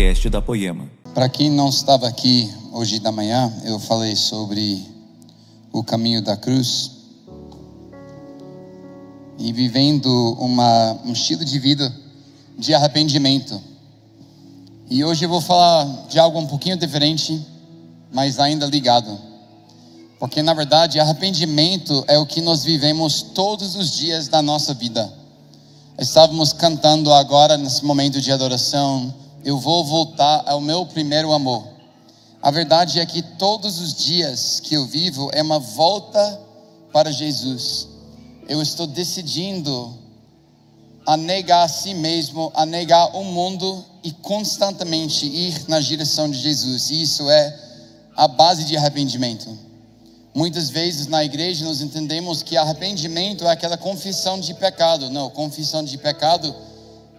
[0.00, 0.90] podcast da Poema.
[1.12, 4.82] Para quem não estava aqui hoje da manhã, eu falei sobre
[5.70, 6.92] o caminho da cruz
[9.38, 10.08] e vivendo
[10.40, 11.94] uma, um estilo de vida
[12.56, 13.60] de arrependimento.
[14.88, 17.38] E hoje eu vou falar de algo um pouquinho diferente,
[18.10, 19.18] mas ainda ligado.
[20.18, 25.12] Porque na verdade, arrependimento é o que nós vivemos todos os dias da nossa vida.
[25.98, 31.66] Estávamos cantando agora nesse momento de adoração, eu vou voltar ao meu primeiro amor.
[32.42, 36.40] A verdade é que todos os dias que eu vivo é uma volta
[36.92, 37.88] para Jesus.
[38.48, 39.98] Eu estou decidindo
[41.06, 46.38] a negar a si mesmo, a negar o mundo e constantemente ir na direção de
[46.38, 46.90] Jesus.
[46.90, 47.58] E isso é
[48.16, 49.58] a base de arrependimento.
[50.34, 55.10] Muitas vezes na igreja nós entendemos que arrependimento é aquela confissão de pecado.
[55.10, 56.54] Não, confissão de pecado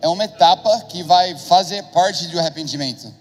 [0.02, 3.14] é uma etapa que vai fazer parte do arrependimento.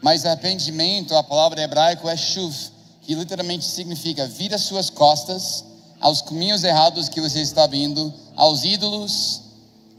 [0.00, 2.54] Mas arrependimento, a palavra hebraica é shuv,
[3.02, 5.64] que literalmente significa vir as suas costas
[6.00, 9.42] aos caminhos errados que você está vindo, aos ídolos,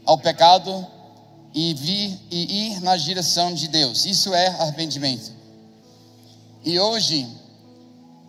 [0.04, 0.86] ao pecado
[1.54, 4.04] e vir e ir na direção de Deus.
[4.06, 5.30] Isso é arrependimento.
[6.64, 7.28] E hoje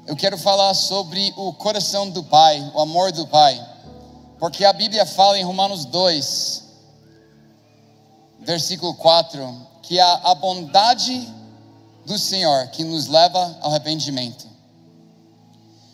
[0.05, 3.59] eu quero falar sobre o coração do Pai, o amor do Pai,
[4.37, 6.62] porque a Bíblia fala em Romanos 2,
[8.45, 11.27] versículo 4, que a, a bondade
[12.05, 14.47] do Senhor que nos leva ao arrependimento.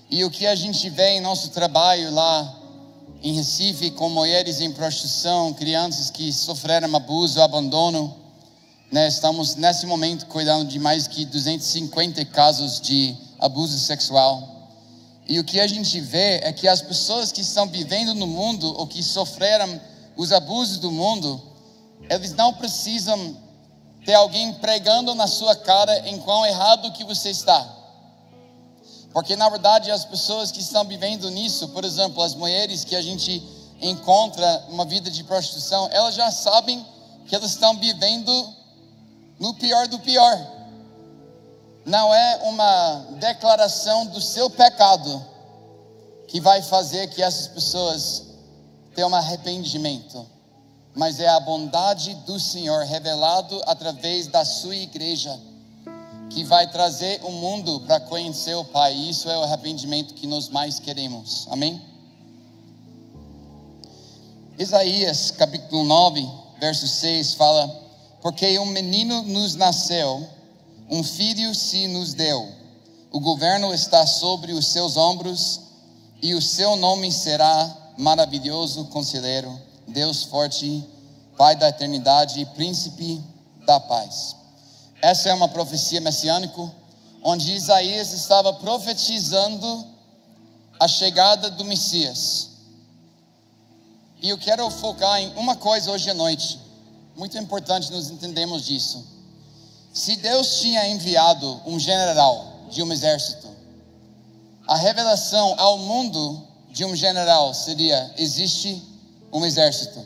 [0.09, 2.55] E o que a gente vê em nosso trabalho lá
[3.21, 8.15] em Recife, com mulheres em prostituição, crianças que sofreram abuso, abandono,
[8.91, 14.57] né, estamos nesse momento cuidando de mais que 250 casos de abuso sexual.
[15.27, 18.73] E o que a gente vê é que as pessoas que estão vivendo no mundo
[18.79, 19.79] ou que sofreram
[20.17, 21.39] os abusos do mundo,
[22.09, 23.37] eles não precisam
[24.05, 27.77] ter alguém pregando na sua cara em quão errado que você está.
[29.11, 33.01] Porque na verdade as pessoas que estão vivendo nisso, por exemplo, as mulheres que a
[33.01, 33.43] gente
[33.81, 36.85] encontra uma vida de prostituição, elas já sabem
[37.27, 38.53] que elas estão vivendo
[39.39, 40.37] no pior do pior.
[41.85, 45.25] Não é uma declaração do seu pecado
[46.27, 48.25] que vai fazer que essas pessoas
[48.93, 50.27] tenham um arrependimento,
[50.95, 55.39] mas é a bondade do Senhor revelado através da sua igreja
[56.29, 58.93] que vai trazer o mundo para conhecer o Pai.
[58.93, 61.47] Isso é o arrependimento que nós mais queremos.
[61.49, 61.81] Amém?
[64.57, 66.27] Isaías capítulo 9,
[66.59, 67.67] verso 6 fala:
[68.21, 70.27] Porque um menino nos nasceu
[70.91, 72.49] um filho se nos deu,
[73.11, 75.61] o governo está sobre os seus ombros,
[76.19, 79.55] e o seu nome será maravilhoso conselheiro,
[79.89, 80.85] Deus forte,
[81.37, 83.23] Pai da eternidade e príncipe
[83.65, 84.35] da paz.
[85.01, 86.69] Essa é uma profecia messiânica,
[87.23, 89.87] onde Isaías estava profetizando
[90.77, 92.49] a chegada do Messias.
[94.21, 96.59] E eu quero focar em uma coisa hoje à noite,
[97.15, 99.05] muito importante nós entendemos disso.
[99.93, 103.47] Se Deus tinha enviado um general de um exército,
[104.67, 108.88] a revelação ao mundo de um general seria: existe
[109.31, 110.05] um exército.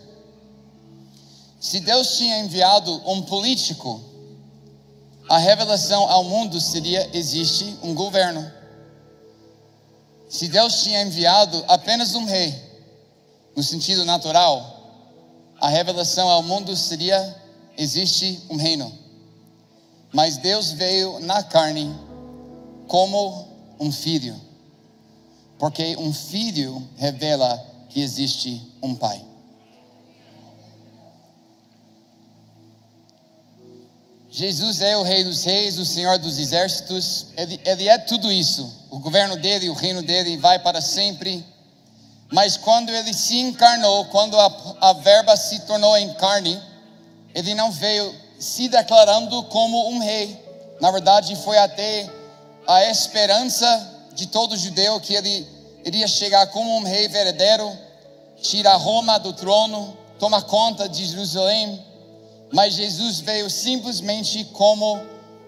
[1.59, 4.01] Se Deus tinha enviado um político,
[5.29, 8.51] a revelação ao mundo seria: existe um governo.
[10.29, 12.53] Se Deus tinha enviado apenas um rei,
[13.55, 14.81] no sentido natural,
[15.61, 17.35] a revelação ao mundo seria:
[17.77, 18.91] existe um reino.
[20.11, 21.91] Mas Deus veio na carne
[22.87, 23.47] como
[23.79, 24.39] um filho,
[25.57, 29.23] porque um filho revela que existe um pai.
[34.31, 38.67] Jesus é o Rei dos Reis, o Senhor dos Exércitos, ele, ele é tudo isso.
[38.89, 41.45] O governo dele, o reino dele vai para sempre.
[42.31, 46.59] Mas quando ele se encarnou, quando a, a verba se tornou em carne,
[47.35, 50.43] ele não veio se declarando como um rei.
[50.81, 52.09] Na verdade, foi até
[52.67, 55.47] a esperança de todo judeu que ele
[55.85, 57.71] iria chegar como um rei verdadeiro,
[58.43, 61.81] tirar Roma do trono, tomar conta de Jerusalém.
[62.51, 65.01] Mas Jesus veio simplesmente como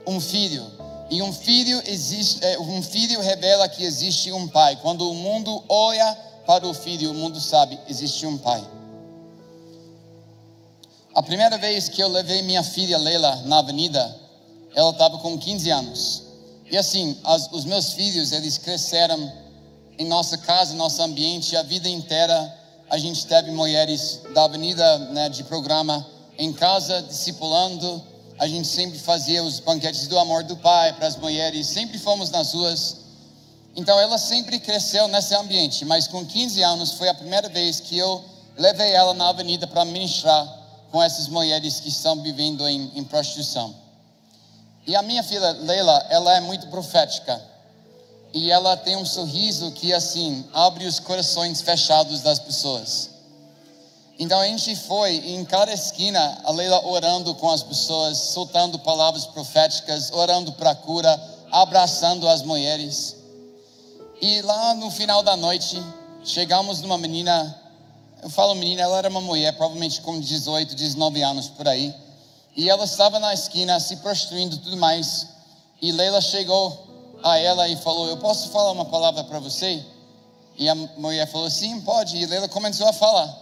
[0.07, 0.65] um filho.
[1.11, 4.77] E um filho existe, é, um filho revela que existe um pai.
[4.77, 8.65] Quando o mundo olha para o filho, o mundo sabe existe um pai.
[11.13, 14.19] A primeira vez que eu levei minha filha Leila na avenida,
[14.73, 16.23] ela estava com 15 anos.
[16.69, 19.31] E assim, as, os meus filhos, eles cresceram
[19.97, 22.64] em nossa casa, nosso ambiente, a vida inteira.
[22.89, 26.05] A gente teve mulheres da avenida, né, de programa
[26.37, 28.03] em casa, discipulando.
[28.37, 32.29] a gente sempre fazia os banquetes do amor do pai para as mulheres, sempre fomos
[32.29, 32.97] nas ruas.
[33.75, 37.97] Então ela sempre cresceu nesse ambiente, mas com 15 anos foi a primeira vez que
[37.97, 38.23] eu
[38.57, 40.45] levei ela na avenida para ministrar
[40.91, 43.75] com essas mulheres que estão vivendo em, em prostituição.
[44.87, 47.41] E a minha filha Leila, ela é muito profética.
[48.35, 53.11] E ela tem um sorriso que assim abre os corações fechados das pessoas.
[54.19, 59.25] Então a gente foi em cada esquina, a Leila orando com as pessoas, soltando palavras
[59.25, 61.17] proféticas, orando para cura,
[61.49, 63.15] abraçando as mulheres.
[64.21, 65.81] E lá no final da noite,
[66.21, 67.57] chegamos numa menina,
[68.21, 71.95] eu falo menina, ela era uma mulher, provavelmente com 18, 19 anos por aí.
[72.53, 75.25] E ela estava na esquina se prostituindo tudo mais.
[75.81, 76.84] E Leila chegou
[77.25, 79.83] a ela e falou: Eu posso falar uma palavra para você?
[80.55, 82.15] E a mulher falou: Sim, pode.
[82.15, 83.35] E Leila começou a falar.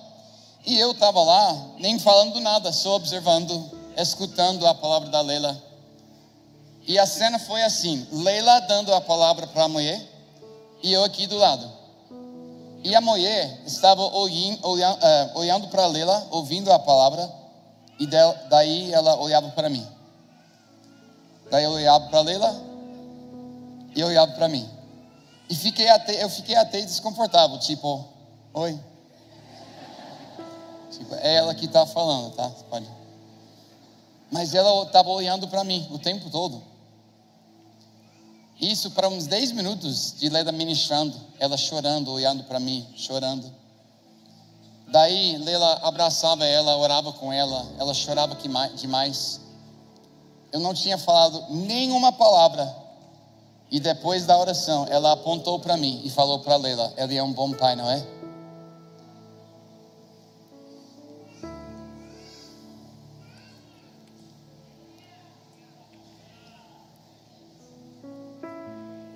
[0.65, 5.61] E eu estava lá, nem falando nada, só observando, escutando a palavra da Leila.
[6.87, 10.01] E a cena foi assim: Leila dando a palavra para a mulher
[10.81, 11.69] e eu aqui do lado.
[12.85, 17.29] E a mulher estava olhando, olhando, uh, olhando para Leila, ouvindo a palavra,
[17.99, 18.07] e
[18.49, 19.85] daí ela olhava para mim.
[21.49, 22.72] Daí eu olhava para Leila
[23.95, 24.69] e eu olhava para mim.
[25.49, 28.07] E fiquei até, eu fiquei até desconfortável, tipo,
[28.53, 28.79] oi.
[30.91, 32.49] Tipo, é ela que está falando, tá?
[32.69, 32.87] Pode.
[34.31, 36.61] Mas ela estava olhando para mim o tempo todo.
[38.59, 43.51] Isso para uns 10 minutos de Leda ministrando, ela chorando, olhando para mim, chorando.
[44.87, 48.37] Daí Leila abraçava ela, orava com ela, ela chorava
[48.75, 49.41] demais.
[50.51, 52.82] Eu não tinha falado nenhuma palavra.
[53.73, 57.33] E depois da oração, ela apontou para mim e falou para Leila: Ele é um
[57.33, 58.05] bom pai, não é?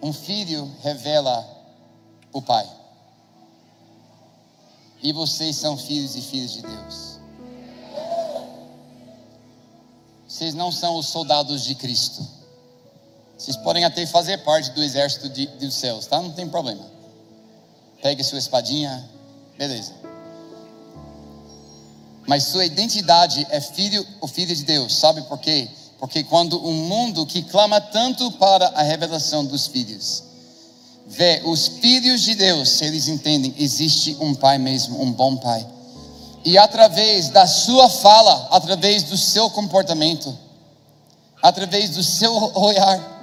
[0.01, 1.47] Um filho revela
[2.33, 2.67] o pai.
[5.03, 7.19] E vocês são filhos e filhas de Deus.
[10.27, 12.36] Vocês não são os soldados de Cristo.
[13.37, 16.19] Vocês podem até fazer parte do exército de, dos céus, tá?
[16.21, 16.83] Não tem problema.
[18.01, 19.07] Pegue sua espadinha,
[19.57, 19.93] beleza.
[22.25, 24.95] Mas sua identidade é filho, o filho de Deus.
[24.95, 25.69] Sabe por quê?
[25.99, 30.23] Porque quando um mundo que clama tanto para a revelação dos filhos,
[31.07, 35.65] vê os filhos de Deus, eles entendem, existe um pai mesmo, um bom pai.
[36.43, 40.37] E através da sua fala, através do seu comportamento,
[41.41, 43.16] através do seu olhar,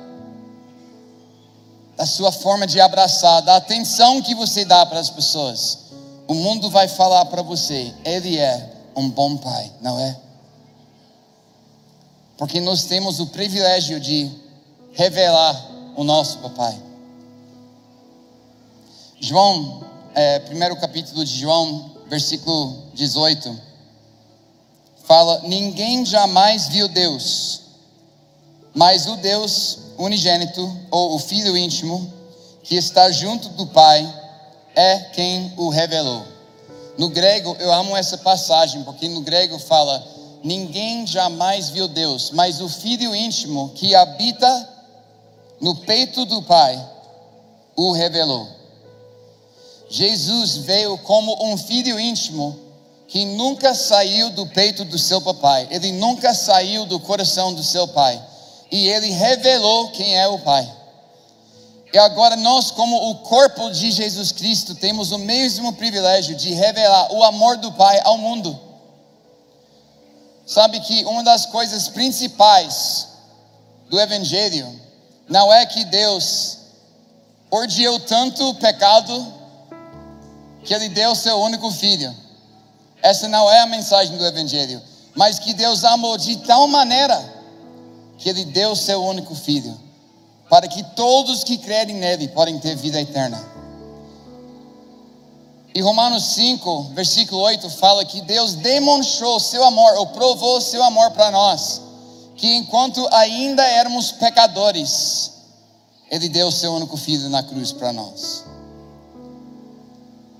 [1.96, 5.78] da sua forma de abraçar, da atenção que você dá para as pessoas,
[6.26, 10.24] o mundo vai falar para você: Ele é um bom pai, não é?
[12.36, 14.30] porque nós temos o privilégio de
[14.92, 16.76] revelar o nosso papai.
[19.20, 23.58] João, é, primeiro capítulo de João, versículo 18,
[25.04, 27.62] fala: Ninguém jamais viu Deus,
[28.74, 32.12] mas o Deus unigênito, ou o Filho íntimo,
[32.62, 34.06] que está junto do Pai,
[34.74, 36.24] é quem o revelou.
[36.96, 40.04] No grego, eu amo essa passagem, porque no grego fala
[40.42, 44.68] ninguém jamais viu Deus, mas o Filho íntimo que habita
[45.60, 46.94] no peito do Pai
[47.76, 48.48] o revelou.
[49.88, 52.58] Jesus veio como um filho íntimo
[53.06, 57.86] que nunca saiu do peito do seu papai, ele nunca saiu do coração do seu
[57.86, 58.20] pai,
[58.70, 60.70] e ele revelou quem é o Pai.
[61.92, 67.12] E agora nós, como o corpo de Jesus Cristo, temos o mesmo privilégio de revelar
[67.12, 68.58] o amor do Pai ao mundo.
[70.44, 73.08] Sabe que uma das coisas principais
[73.88, 74.68] do Evangelho
[75.28, 76.58] não é que Deus
[77.50, 79.32] odiou tanto o pecado
[80.64, 82.14] que Ele deu seu único filho.
[83.00, 84.82] Essa não é a mensagem do Evangelho.
[85.14, 87.33] Mas que Deus amou de tal maneira
[88.18, 89.78] que Ele deu seu único filho,
[90.48, 93.54] para que todos que crerem nele podem ter vida eterna.
[95.74, 101.10] E Romanos 5, versículo 8 fala que Deus demonstrou seu amor, ou provou seu amor
[101.10, 101.82] para nós,
[102.36, 105.32] que enquanto ainda éramos pecadores,
[106.08, 108.44] Ele deu seu único filho na cruz para nós.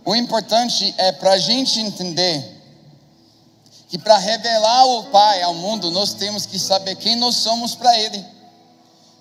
[0.05, 2.54] O importante é para a gente entender
[3.95, 7.97] que para revelar o Pai ao mundo, nós temos que saber quem nós somos para
[7.97, 8.25] Ele.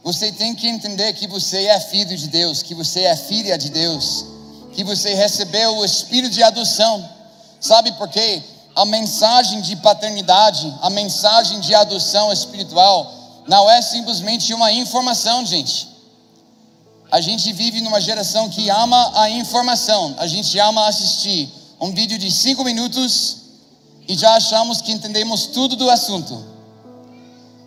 [0.03, 3.70] Você tem que entender que você é filho de Deus, que você é filha de
[3.70, 4.25] Deus
[4.74, 7.08] que você recebeu o espírito de adoção.
[7.62, 8.42] Sabe por quê?
[8.75, 13.13] a mensagem de paternidade, a mensagem de adoção espiritual,
[13.48, 15.88] não é simplesmente uma informação, gente.
[17.12, 21.48] A gente vive numa geração que ama a informação, a gente ama assistir
[21.80, 23.42] um vídeo de cinco minutos
[24.07, 26.43] e já achamos que entendemos tudo do assunto.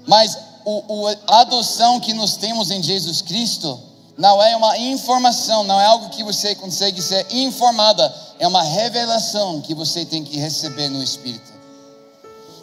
[0.06, 3.78] Mas o, o, a adoção que nós temos em Jesus Cristo
[4.16, 9.60] não é uma informação, não é algo que você consegue ser informada, é uma revelação
[9.60, 11.54] que você tem que receber no Espírito.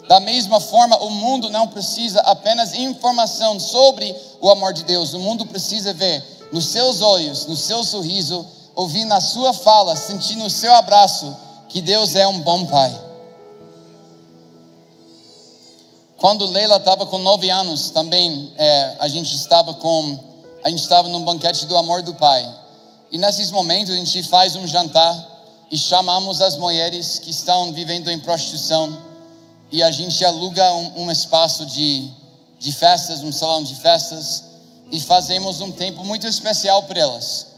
[0.08, 5.18] Da mesma forma, o mundo não precisa apenas informação sobre o amor de Deus, o
[5.18, 10.50] mundo precisa ver nos seus olhos, no seu sorriso, ouvir na sua fala, sentir no
[10.50, 11.34] seu abraço
[11.68, 13.03] que Deus é um bom Pai.
[16.24, 20.18] Quando Leila estava com nove anos, também é, a gente estava com,
[20.64, 22.50] a gente estava num banquete do amor do Pai.
[23.12, 25.14] E nesses momentos a gente faz um jantar
[25.70, 28.96] e chamamos as mulheres que estão vivendo em prostituição
[29.70, 32.10] e a gente aluga um, um espaço de,
[32.58, 34.44] de festas, um salão de festas
[34.90, 37.48] e fazemos um tempo muito especial para elas.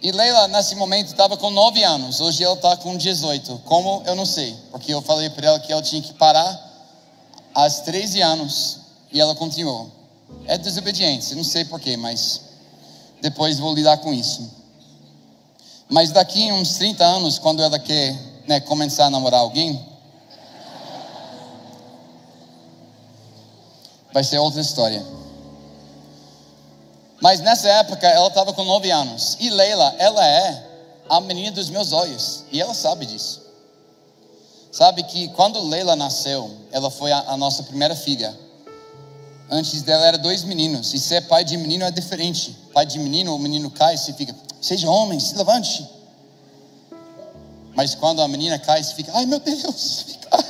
[0.00, 2.20] E Leila, nesse momento, estava com nove anos.
[2.20, 3.62] Hoje ela está com 18.
[3.64, 4.04] Como?
[4.06, 4.56] Eu não sei.
[4.70, 6.70] Porque eu falei para ela que ela tinha que parar
[7.54, 8.78] aos 13 anos
[9.12, 9.90] e ela continuou.
[10.46, 12.40] É desobediência, não sei porquê, mas
[13.20, 14.50] depois vou lidar com isso.
[15.88, 19.84] Mas daqui uns 30 anos, quando ela quer né, começar a namorar alguém,
[24.12, 25.04] vai ser outra história.
[27.20, 29.36] Mas nessa época ela estava com 9 anos.
[29.38, 30.70] E Leila, ela é
[31.08, 32.44] a menina dos meus olhos.
[32.50, 33.41] E ela sabe disso.
[34.72, 38.34] Sabe que quando Leila nasceu, ela foi a, a nossa primeira filha.
[39.50, 40.94] Antes dela era dois meninos.
[40.94, 42.56] E ser pai de menino é diferente.
[42.72, 45.86] Pai de menino, o menino cai, você fica, seja homem, se levante.
[47.74, 50.18] Mas quando a menina cai, você fica, ai meu Deus.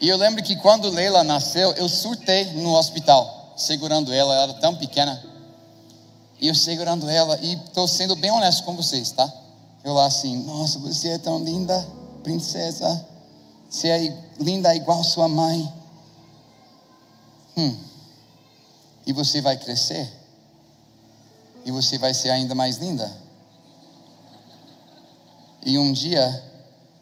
[0.00, 4.54] E eu lembro que quando Leila nasceu, eu surtei no hospital, segurando ela, ela era
[4.54, 5.22] tão pequena.
[6.40, 9.32] E eu segurando ela, e estou sendo bem honesto com vocês, tá?
[9.84, 11.86] Eu lá assim, nossa, você é tão linda
[12.22, 13.06] princesa,
[13.68, 15.72] você é linda igual sua mãe.
[17.56, 17.76] Hum.
[19.06, 20.10] E você vai crescer.
[21.64, 23.10] E você vai ser ainda mais linda.
[25.64, 26.42] E um dia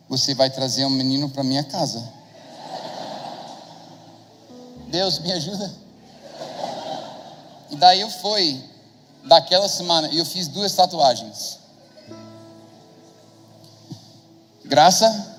[0.09, 2.07] você vai trazer um menino para minha casa.
[4.89, 5.73] Deus me ajuda.
[7.71, 8.63] E daí eu fui,
[9.25, 11.60] daquela semana, eu fiz duas tatuagens.
[14.71, 15.37] Graça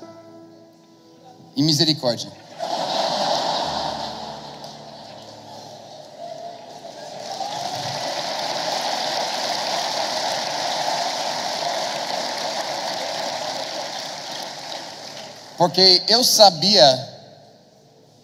[1.56, 2.30] e misericórdia.
[15.58, 16.84] Porque eu sabia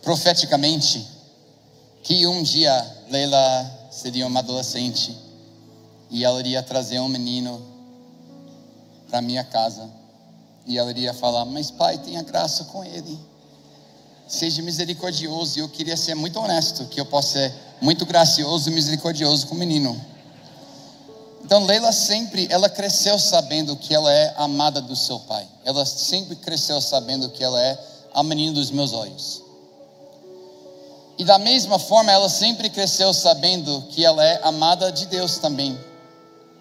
[0.02, 1.08] profeticamente
[2.04, 5.18] que um dia Leila seria uma adolescente
[6.10, 7.66] e ela iria trazer um menino
[9.10, 9.90] para minha casa.
[10.68, 13.18] E ela iria falar: Mas pai, tenha graça com ele.
[14.28, 15.58] Seja misericordioso.
[15.58, 19.56] E eu queria ser muito honesto, que eu possa ser muito gracioso e misericordioso com
[19.56, 20.00] o menino.
[21.44, 25.48] Então Leila sempre, ela cresceu sabendo que ela é amada do seu pai.
[25.64, 27.80] Ela sempre cresceu sabendo que ela é
[28.14, 29.44] a menina dos meus olhos.
[31.18, 35.80] E da mesma forma, ela sempre cresceu sabendo que ela é amada de Deus também.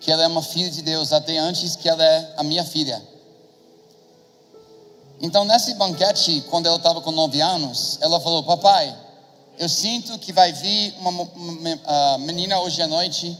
[0.00, 3.02] Que ela é uma filha de Deus, até antes que ela é a minha filha.
[5.20, 8.94] Então, nesse banquete, quando ela estava com nove anos, ela falou: Papai,
[9.58, 13.36] eu sinto que vai vir uma, uma menina hoje à noite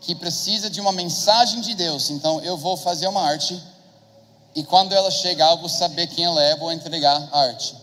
[0.00, 2.10] que precisa de uma mensagem de Deus.
[2.10, 3.60] Então, eu vou fazer uma arte.
[4.54, 7.74] E quando ela chegar, eu vou saber quem ela é, vou entregar a arte.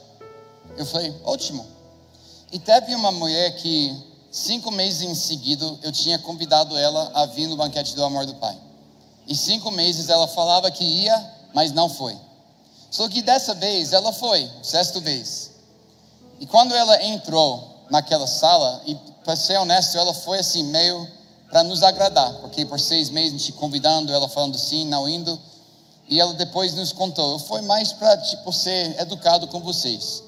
[0.78, 1.66] Eu falei: Ótimo.
[2.52, 3.94] E teve uma mulher que,
[4.32, 8.36] cinco meses em seguida, eu tinha convidado ela a vir no banquete do amor do
[8.36, 8.58] Pai.
[9.28, 12.16] E cinco meses ela falava que ia, mas não foi.
[12.96, 15.52] Só que dessa vez ela foi, sexta vez.
[16.40, 21.06] E quando ela entrou naquela sala, e para ser honesto, ela foi assim, meio
[21.50, 25.38] para nos agradar, porque por seis meses gente convidando, ela falando sim, não indo.
[26.08, 30.24] E ela depois nos contou, fui mais para tipo, ser educado com vocês.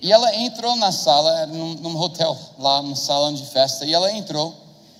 [0.00, 4.12] E ela entrou na sala, num, num hotel, lá no salão de festa, e ela
[4.12, 4.54] entrou,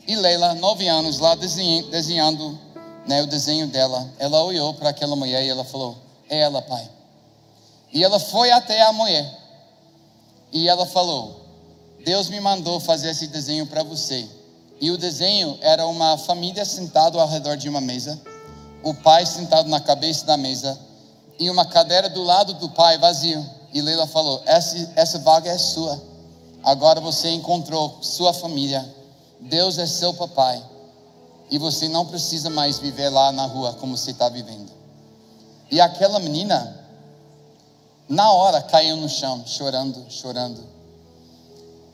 [0.05, 2.59] e Leila, nove anos, lá desenhando,
[3.07, 5.97] né, o desenho dela, ela olhou para aquela mulher e ela falou,
[6.33, 6.89] ela, pai.
[7.93, 9.39] E ela foi até a mulher.
[10.51, 11.43] E ela falou:
[12.05, 14.27] Deus me mandou fazer esse desenho para você.
[14.81, 18.21] E o desenho era uma família sentada ao redor de uma mesa,
[18.83, 20.77] o pai sentado na cabeça da mesa,
[21.39, 23.45] e uma cadeira do lado do pai vazio.
[23.73, 26.01] E Leila falou: essa, essa vaga é sua.
[26.65, 28.85] Agora você encontrou sua família.
[29.41, 30.63] Deus é seu papai.
[31.51, 34.82] E você não precisa mais viver lá na rua como você está vivendo.
[35.73, 36.79] E aquela menina,
[38.07, 40.63] na hora, caiu no chão, chorando, chorando.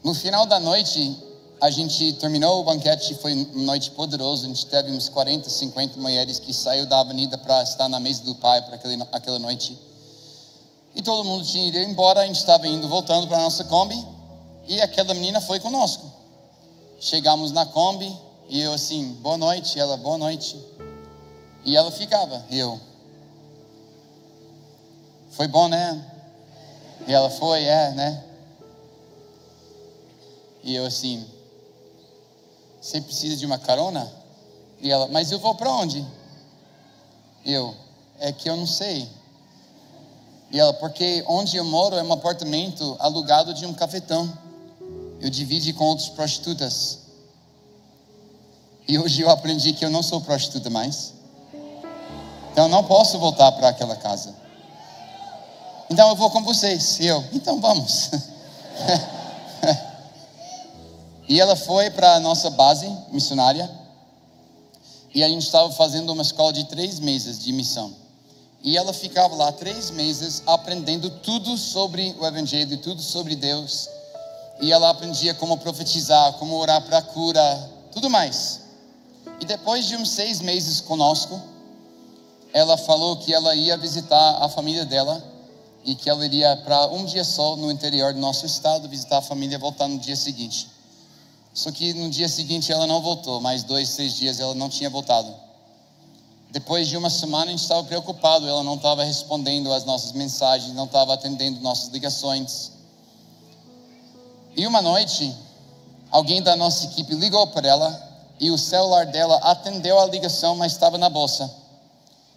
[0.03, 1.17] No final da noite,
[1.61, 4.47] a gente terminou o banquete, foi uma noite poderosa.
[4.47, 8.25] A gente teve uns 40, 50 mulheres que saiu da avenida para estar na mesa
[8.25, 8.75] do pai para
[9.13, 9.79] aquela noite.
[10.97, 14.05] E todo mundo tinha ido embora, a gente estava indo, voltando para a nossa Kombi.
[14.67, 16.05] E aquela menina foi conosco.
[16.99, 18.13] Chegamos na Kombi
[18.49, 19.79] e eu assim, boa noite.
[19.79, 20.57] Ela, boa noite.
[21.65, 22.88] E ela ficava, eu.
[25.39, 26.05] Foi bom, né?
[27.07, 28.25] E ela foi, é, né?
[30.65, 31.25] E eu assim,
[32.81, 34.13] você precisa de uma carona?
[34.81, 36.05] E ela, mas eu vou para onde?
[37.47, 37.73] Eu,
[38.19, 39.09] é que eu não sei.
[40.51, 44.37] E ela, porque onde eu moro é um apartamento alugado de um cafetão.
[45.21, 46.99] Eu divido com outras prostitutas.
[48.89, 51.15] E hoje eu aprendi que eu não sou prostituta mais.
[52.51, 54.48] Então eu não posso voltar para aquela casa.
[55.91, 56.99] Então eu vou com vocês.
[57.01, 58.11] E eu, então vamos.
[61.29, 63.71] E ela foi para a nossa base missionária.
[65.15, 67.93] E a gente estava fazendo uma escola de três meses de missão.
[68.63, 73.89] E ela ficava lá três meses aprendendo tudo sobre o Evangelho, tudo sobre Deus.
[74.61, 78.63] E ela aprendia como profetizar, como orar para cura, tudo mais.
[79.41, 81.41] E depois de uns seis meses conosco,
[82.53, 85.23] ela falou que ela ia visitar a família dela
[85.89, 89.23] e que ela iria para um dia só no interior do nosso estado visitar a
[89.23, 90.69] família e voltar no dia seguinte.
[91.55, 94.91] Só que no dia seguinte ela não voltou, mais dois, três dias ela não tinha
[94.91, 95.35] voltado.
[96.51, 100.75] Depois de uma semana a gente estava preocupado, ela não estava respondendo às nossas mensagens,
[100.75, 102.73] não estava atendendo nossas ligações.
[104.55, 105.35] E uma noite,
[106.11, 110.73] alguém da nossa equipe ligou para ela e o celular dela atendeu a ligação, mas
[110.73, 111.51] estava na bolsa.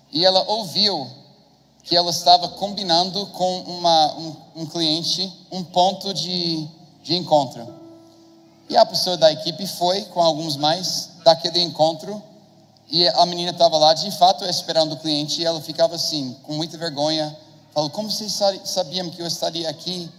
[0.10, 1.20] E ela ouviu
[1.84, 6.67] que ela estava combinando com uma, um, um cliente um ponto de,
[7.04, 7.67] de encontro.
[8.70, 12.22] E a pessoa da equipe foi com alguns mais daquele encontro
[12.91, 16.54] e a menina estava lá de fato esperando o cliente e ela ficava assim, com
[16.54, 17.36] muita vergonha.
[17.74, 20.12] Falou: Como vocês sabiam que eu estaria aqui?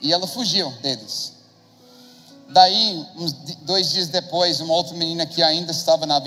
[0.00, 1.32] E ela fugiu deles.
[2.50, 6.20] Daí, uns dois dias depois, uma outra menina que ainda estava na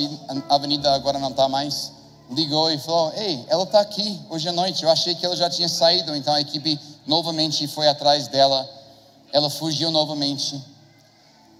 [0.49, 1.91] avenida, agora não está mais,
[2.31, 4.83] ligou e falou: Ei, ela está aqui hoje à noite.
[4.83, 6.15] Eu achei que ela já tinha saído.
[6.15, 8.67] Então a equipe novamente foi atrás dela.
[9.31, 10.61] Ela fugiu novamente.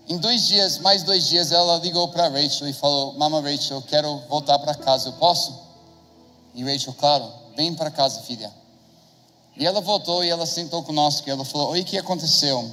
[0.08, 4.18] Em dois dias, mais dois dias, ela ligou para Rachel e falou: Mama Rachel, quero
[4.30, 5.58] voltar para casa, eu posso?
[6.54, 8.52] E Rachel, claro, vem para casa, filha.
[9.56, 12.72] E ela voltou e ela sentou conosco e ela falou: Oi, o que aconteceu?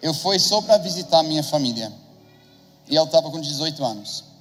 [0.00, 1.92] Eu fui só para visitar minha família.
[2.88, 4.31] E ela estava com 18 anos.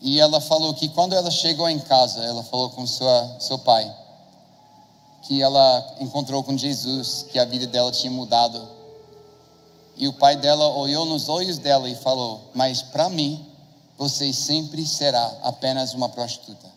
[0.00, 3.94] E ela falou que quando ela chegou em casa, ela falou com sua, seu pai
[5.22, 8.78] que ela encontrou com Jesus, que a vida dela tinha mudado
[9.98, 13.44] e o pai dela olhou nos olhos dela e falou: Mas para mim,
[13.98, 16.68] você sempre será apenas uma prostituta.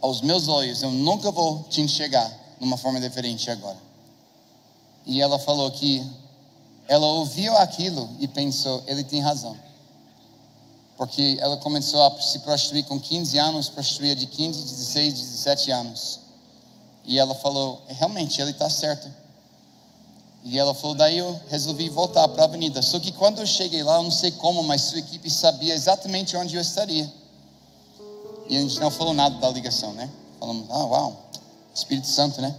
[0.00, 2.26] Aos meus olhos, eu nunca vou te enxergar
[2.58, 3.76] de uma forma diferente agora.
[5.04, 6.02] E ela falou que
[6.88, 9.54] ela ouviu aquilo e pensou: ele tem razão.
[10.96, 16.20] Porque ela começou a se prostituir com 15 anos, prostituía de 15, 16, 17 anos.
[17.04, 19.10] E ela falou: realmente, ele está certo
[20.44, 22.82] e ela falou, daí eu resolvi voltar para a avenida.
[22.82, 26.36] Só que quando eu cheguei lá, eu não sei como, mas sua equipe sabia exatamente
[26.36, 27.10] onde eu estaria.
[28.48, 30.10] E a gente não falou nada da ligação, né?
[30.40, 31.22] Falamos, ah, uau,
[31.72, 32.54] Espírito Santo, né?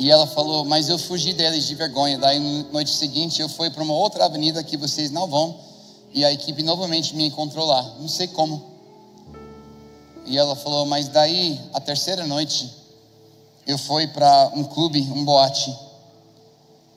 [0.00, 2.16] E ela falou, mas eu fugi deles de vergonha.
[2.16, 2.40] Daí,
[2.72, 5.54] noite seguinte, eu fui para uma outra avenida que vocês não vão.
[6.14, 7.82] E a equipe novamente me encontrou lá.
[8.00, 8.64] Não sei como.
[10.24, 12.74] E ela falou, mas daí, a terceira noite,
[13.66, 15.76] eu fui para um clube, um boate,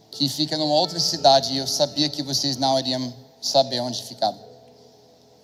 [0.10, 4.38] que fica numa outra cidade e eu sabia que vocês não iriam saber onde ficava.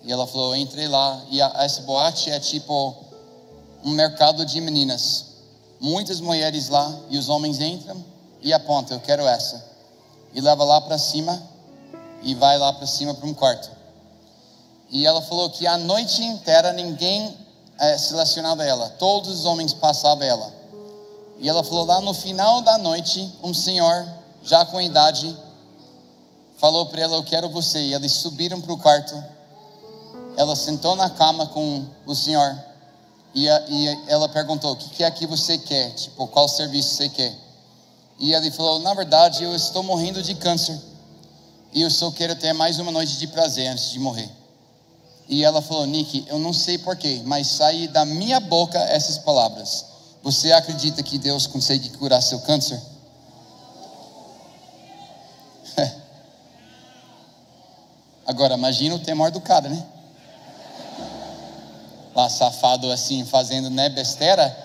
[0.02, 2.96] E ela falou: entrei lá e a, essa boate é tipo
[3.84, 5.29] um mercado de meninas.
[5.80, 8.04] Muitas mulheres lá e os homens entram
[8.42, 9.64] e apontam: eu quero essa.
[10.34, 11.42] E leva lá para cima
[12.22, 13.70] e vai lá para cima para um quarto.
[14.90, 17.36] E ela falou que a noite inteira ninguém
[17.78, 20.52] é, selecionava ela, todos os homens passavam ela.
[21.38, 24.06] E ela falou lá no final da noite, um senhor,
[24.42, 25.34] já com idade,
[26.58, 27.80] falou para ela: Eu quero você.
[27.80, 29.24] E eles subiram para o quarto.
[30.36, 32.69] Ela sentou na cama com o senhor.
[33.34, 35.90] E, a, e ela perguntou: O que, é que você quer?
[35.94, 37.34] Tipo, qual serviço você quer?
[38.18, 40.78] E ele falou: Na verdade, eu estou morrendo de câncer.
[41.72, 44.28] E eu só quero ter mais uma noite de prazer antes de morrer.
[45.28, 49.86] E ela falou: Nick, eu não sei porquê, mas sai da minha boca essas palavras.
[50.22, 52.80] Você acredita que Deus consegue curar seu câncer?
[58.26, 59.86] Agora, imagina o temor do cara, né?
[62.14, 64.56] Lá safado assim, fazendo né, besteira.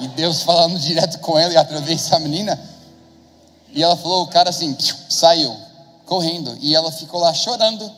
[0.00, 2.58] E Deus falando direto com ele através da menina.
[3.70, 4.76] E ela falou, o cara assim,
[5.08, 5.56] saiu,
[6.06, 6.56] correndo.
[6.60, 7.90] E ela ficou lá chorando.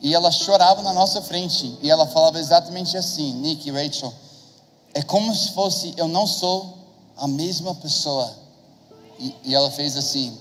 [0.00, 1.78] E ela chorava na nossa frente.
[1.80, 4.12] E ela falava exatamente assim, Nick e Rachel.
[4.92, 6.78] É como se fosse, eu não sou
[7.16, 8.30] a mesma pessoa.
[9.18, 10.36] E, e ela fez assim,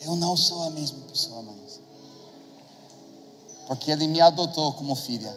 [0.00, 1.65] eu não sou a mesma pessoa mais.
[3.66, 5.34] Porque ele me adotou como filha.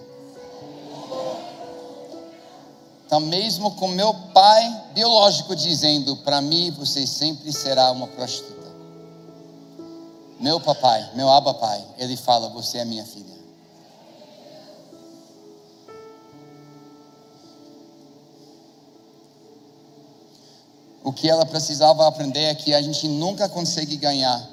[3.05, 8.69] Então, mesmo com meu pai biológico dizendo para mim, você sempre será uma prostituta.
[10.39, 13.39] Meu papai, meu aba pai, ele fala, você é minha filha.
[21.03, 24.47] O que ela precisava aprender é que a gente nunca consegue ganhar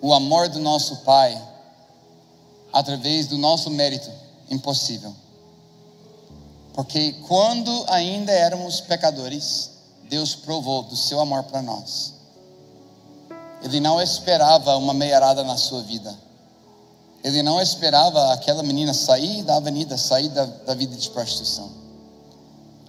[0.00, 1.36] o amor do nosso pai
[2.72, 4.10] através do nosso mérito.
[4.50, 5.14] Impossível.
[6.74, 9.70] Porque quando ainda éramos pecadores,
[10.08, 12.14] Deus provou do seu amor para nós.
[13.62, 16.14] Ele não esperava uma meiarada na sua vida.
[17.22, 21.70] Ele não esperava aquela menina sair da avenida, sair da, da vida de prostituição.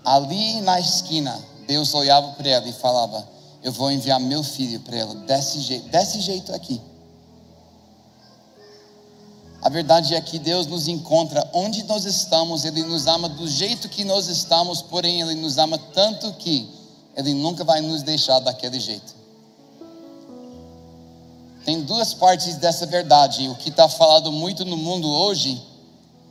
[0.04, 3.26] Ali na esquina, Deus olhava para ela e falava:
[3.62, 6.82] Eu vou enviar meu filho para ela, desse jeito, desse jeito aqui.
[9.64, 13.88] A verdade é que Deus nos encontra onde nós estamos, Ele nos ama do jeito
[13.88, 16.70] que nós estamos, porém Ele nos ama tanto que
[17.16, 19.16] Ele nunca vai nos deixar daquele jeito.
[21.64, 23.48] Tem duas partes dessa verdade.
[23.48, 25.64] O que está falado muito no mundo hoje,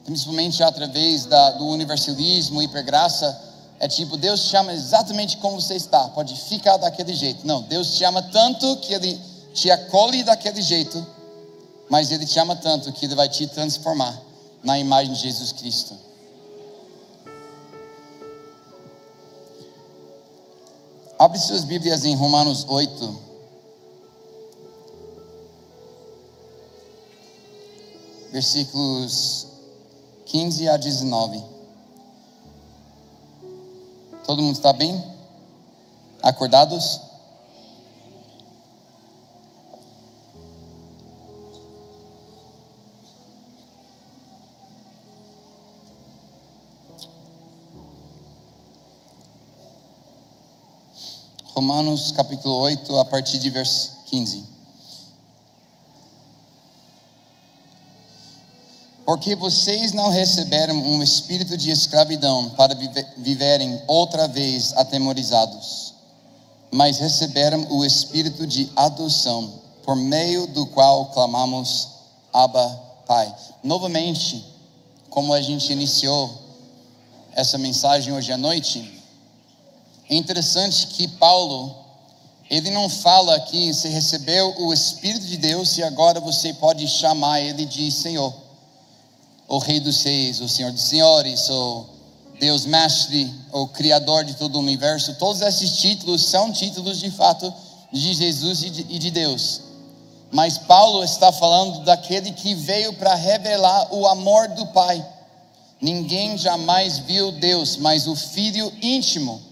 [0.05, 3.41] principalmente através da, do universalismo, hipergraça,
[3.81, 7.47] é tipo, Deus te chama exatamente como você está, pode ficar daquele jeito.
[7.47, 9.19] Não, Deus te ama tanto que Ele
[9.55, 11.03] te acolhe daquele jeito
[11.93, 14.19] mas Ele te ama tanto que Ele vai te transformar
[14.65, 15.95] na imagem de Jesus Cristo.
[21.19, 23.21] Abre suas Bíblias em Romanos 8.
[28.33, 29.49] Versículos
[30.25, 31.45] 15 a 19.
[34.25, 35.05] Todo mundo está bem?
[36.23, 37.12] Acordados?
[51.55, 54.43] Romanos capítulo 8, a partir de verso 15.
[59.05, 62.75] Porque vocês não receberam um espírito de escravidão para
[63.19, 65.93] viverem outra vez atemorizados,
[66.71, 71.89] mas receberam o espírito de adoção, por meio do qual clamamos
[72.33, 73.35] Abba, Pai.
[73.63, 74.43] Novamente,
[75.11, 76.33] como a gente iniciou
[77.33, 79.02] essa mensagem hoje à noite,
[80.09, 81.75] é interessante que Paulo,
[82.51, 87.41] ele não fala que você recebeu o Espírito de Deus e agora você pode chamar
[87.41, 88.33] ele de Senhor,
[89.49, 91.87] o Rei dos Reis, o Senhor dos Senhores, o
[92.39, 95.15] Deus Mestre, o Criador de todo o universo.
[95.15, 97.53] Todos esses títulos são títulos de fato
[97.93, 99.61] de Jesus e de, e de Deus.
[100.31, 105.07] Mas Paulo está falando daquele que veio para revelar o amor do Pai.
[105.81, 109.52] Ninguém jamais viu Deus, mas o Filho íntimo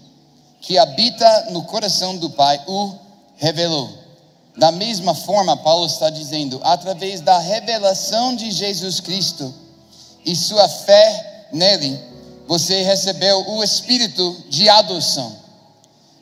[0.61, 2.93] que habita no coração do Pai o
[3.35, 3.89] revelou.
[4.55, 9.51] Da mesma forma, Paulo está dizendo, através da revelação de Jesus Cristo
[10.23, 11.99] e sua fé nele,
[12.47, 15.35] você recebeu o espírito de adoção.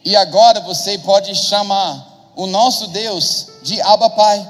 [0.06, 4.50] E agora você pode chamar o nosso Deus de Abba Pai,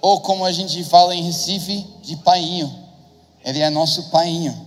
[0.00, 2.74] ou como a gente fala em Recife, de Painho.
[3.44, 4.66] Ele é nosso Painho.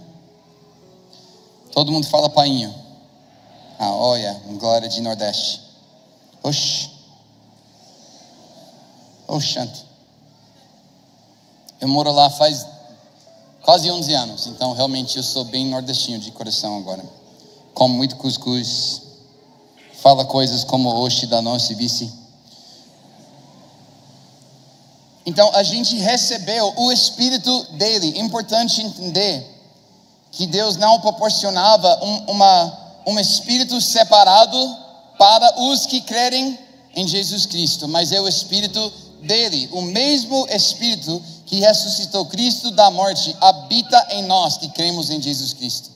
[1.71, 2.82] Todo mundo fala Painho.
[3.79, 5.61] Ah, olha, glória de Nordeste.
[6.41, 6.89] Oxi.
[9.27, 9.85] Oxante.
[11.81, 12.65] Eu moro lá faz
[13.61, 17.03] quase 11 anos, então realmente eu sou bem nordestino de coração agora.
[17.73, 19.01] Como muito cuscuz.
[20.01, 22.11] Fala coisas como oxi da nossa vice.
[25.25, 28.19] Então a gente recebeu o Espírito dele.
[28.19, 29.49] Importante entender
[30.31, 34.77] que Deus não proporcionava um, uma, um Espírito separado
[35.17, 36.57] para os que crerem
[36.95, 42.89] em Jesus Cristo, mas é o Espírito dele, o mesmo Espírito que ressuscitou Cristo da
[42.89, 45.91] morte, habita em nós que cremos em Jesus Cristo.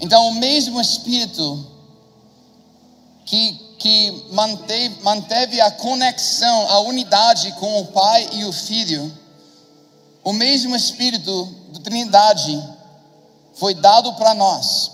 [0.00, 1.66] Então, o mesmo Espírito
[3.24, 9.12] que, que manteve, manteve a conexão, a unidade com o Pai e o Filho,
[10.24, 12.62] o mesmo Espírito da Trindade
[13.54, 14.90] foi dado para nós.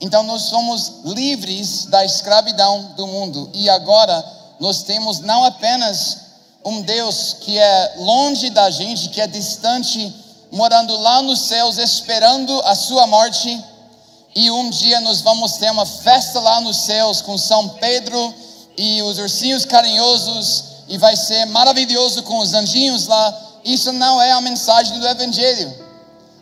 [0.00, 4.24] Então, nós somos livres da escravidão do mundo e agora
[4.60, 6.18] nós temos não apenas
[6.64, 10.14] um Deus que é longe da gente, que é distante,
[10.50, 13.64] morando lá nos céus, esperando a sua morte.
[14.34, 18.34] E um dia nós vamos ter uma festa lá nos céus com São Pedro
[18.76, 23.34] e os ursinhos carinhosos, e vai ser maravilhoso com os anjinhos lá.
[23.64, 25.85] Isso não é a mensagem do Evangelho.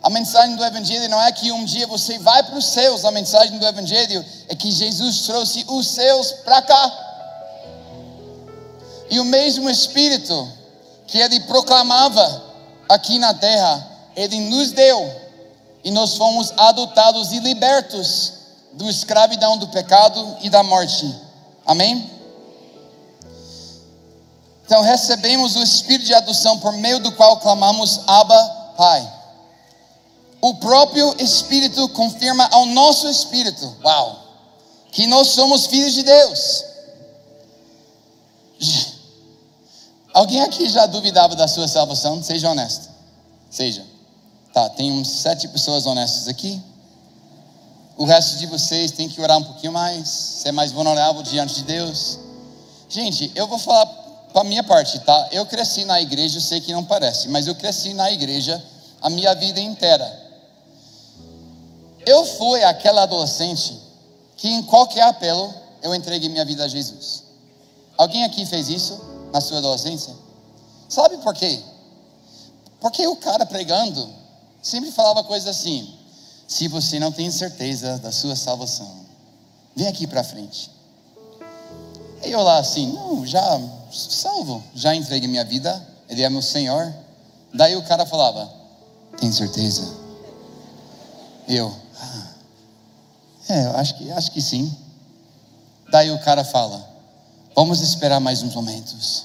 [0.05, 3.09] A mensagem do Evangelho não é que um dia você vai para os céus, a
[3.09, 6.91] mensagem do Evangelho é que Jesus trouxe os céus para cá.
[9.09, 10.47] E o mesmo Espírito
[11.07, 12.43] que ele proclamava
[12.87, 13.83] aqui na terra,
[14.15, 15.11] ele nos deu.
[15.83, 18.33] E nós fomos adotados e libertos
[18.73, 21.15] do escravidão do pecado e da morte.
[21.65, 22.11] Amém?
[24.67, 29.24] Então recebemos o Espírito de adoção por meio do qual clamamos Abba, Pai.
[30.45, 34.15] O próprio Espírito confirma ao nosso espírito, uau,
[34.91, 36.63] que nós somos filhos de Deus.
[40.13, 42.21] Alguém aqui já duvidava da sua salvação?
[42.21, 42.87] Seja honesto.
[43.49, 43.83] Seja.
[44.53, 46.61] Tá, tem uns sete pessoas honestas aqui.
[47.97, 51.63] O resto de vocês tem que orar um pouquinho mais, ser mais vulnerável diante de
[51.63, 52.19] Deus.
[52.87, 53.87] Gente, eu vou falar
[54.31, 55.27] para minha parte, tá?
[55.31, 58.63] Eu cresci na igreja, eu sei que não parece, mas eu cresci na igreja
[59.01, 60.24] a minha vida inteira.
[62.05, 63.79] Eu fui aquela adolescente
[64.37, 67.23] que em qualquer apelo eu entreguei minha vida a Jesus.
[67.97, 69.15] Alguém aqui fez isso?
[69.35, 70.15] na sua adolescência?
[70.87, 71.59] Sabe por quê?
[72.79, 74.07] Porque o cara pregando
[74.61, 75.93] sempre falava coisas assim:
[76.47, 78.89] se você não tem certeza da sua salvação,
[79.75, 80.71] vem aqui para frente.
[82.23, 83.43] E eu lá assim, não, já
[83.91, 86.93] salvo, já entreguei minha vida, Ele é meu Senhor.
[87.53, 88.49] Daí o cara falava,
[89.19, 89.93] tem certeza?
[91.47, 91.75] Eu,
[93.47, 94.75] é, acho que, acho que sim.
[95.91, 96.95] Daí o cara fala,
[97.55, 99.23] Vamos esperar mais uns momentos.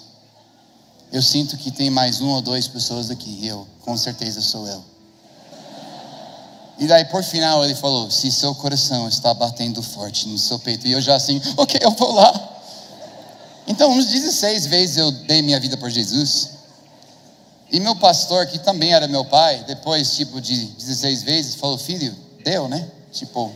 [1.12, 3.44] Eu sinto que tem mais uma ou duas pessoas aqui.
[3.44, 4.84] Eu, com certeza, sou eu.
[6.78, 10.86] E daí, por final, ele falou: Se seu coração está batendo forte no seu peito.
[10.86, 12.62] E eu já assim, ok, eu vou lá.
[13.66, 16.50] Então, uns 16 vezes eu dei minha vida por Jesus.
[17.72, 22.16] E meu pastor, que também era meu pai, depois, tipo, de 16 vezes, falou: Filho,
[22.44, 22.88] deu, né?
[23.10, 23.50] Tipo,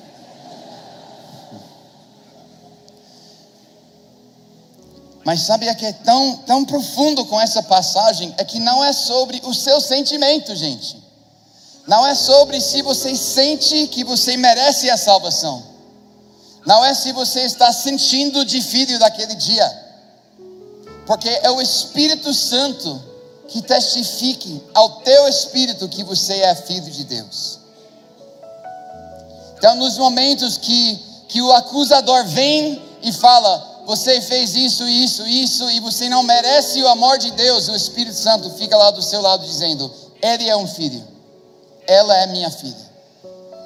[5.25, 8.35] Mas sabe o que é tão, tão profundo com essa passagem?
[8.37, 11.03] É que não é sobre o seu sentimento, gente.
[11.87, 15.63] Não é sobre se você sente que você merece a salvação.
[16.67, 19.85] Não é se você está sentindo de filho daquele dia.
[21.07, 23.03] Porque é o Espírito Santo
[23.49, 27.59] que testifique ao teu espírito que você é filho de Deus.
[29.57, 35.71] Então, nos momentos que, que o acusador vem e fala: você fez isso, isso, isso,
[35.71, 39.21] e você não merece o amor de Deus, o Espírito Santo fica lá do seu
[39.21, 39.93] lado dizendo:
[40.23, 41.07] Ele é um filho,
[41.87, 42.95] ela é minha filha.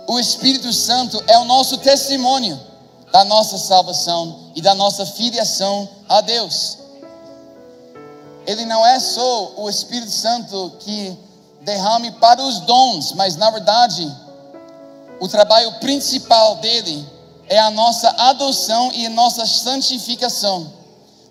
[0.08, 2.58] O Espírito Santo é o nosso testemunho
[3.12, 6.78] da nossa salvação e da nossa filiação a Deus.
[8.46, 11.16] Ele não é só o Espírito Santo que
[11.60, 14.10] derrame para os dons, mas na verdade,
[15.20, 17.06] o trabalho principal dele
[17.48, 20.72] é a nossa adoção e nossa santificação,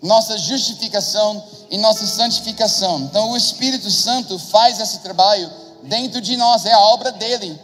[0.01, 3.01] nossa justificação e nossa santificação.
[3.01, 5.49] Então, o Espírito Santo faz esse trabalho
[5.83, 7.59] dentro de nós, é a obra dele,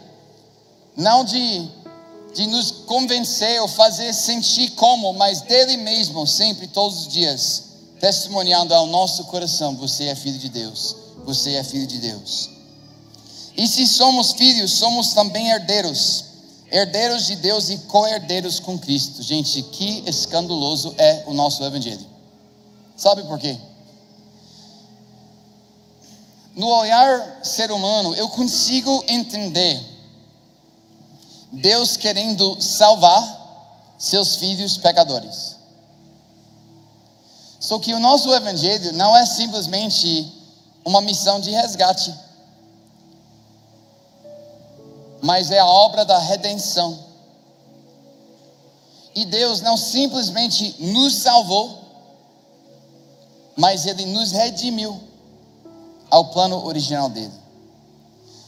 [0.96, 1.68] não de,
[2.34, 7.64] de nos convencer ou fazer sentir como, mas dele mesmo, sempre, todos os dias,
[8.00, 12.50] testemunhando ao nosso coração: você é filho de Deus, você é filho de Deus.
[13.56, 16.33] E se somos filhos, somos também herdeiros
[16.74, 19.22] herdeiros de Deus e co-herdeiros com Cristo.
[19.22, 22.04] Gente, que escandaloso é o nosso Evangelho.
[22.96, 23.56] Sabe por quê?
[26.56, 29.80] No olhar ser humano, eu consigo entender
[31.52, 35.56] Deus querendo salvar seus filhos pecadores.
[37.60, 40.32] Só que o nosso evangelho não é simplesmente
[40.84, 42.14] uma missão de resgate,
[45.24, 46.98] mas é a obra da redenção.
[49.14, 51.78] E Deus não simplesmente nos salvou,
[53.56, 55.00] mas Ele nos redimiu
[56.10, 57.32] ao plano original dele.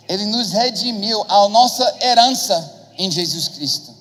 [0.07, 3.95] Ele nos redimiu à nossa herança em Jesus Cristo.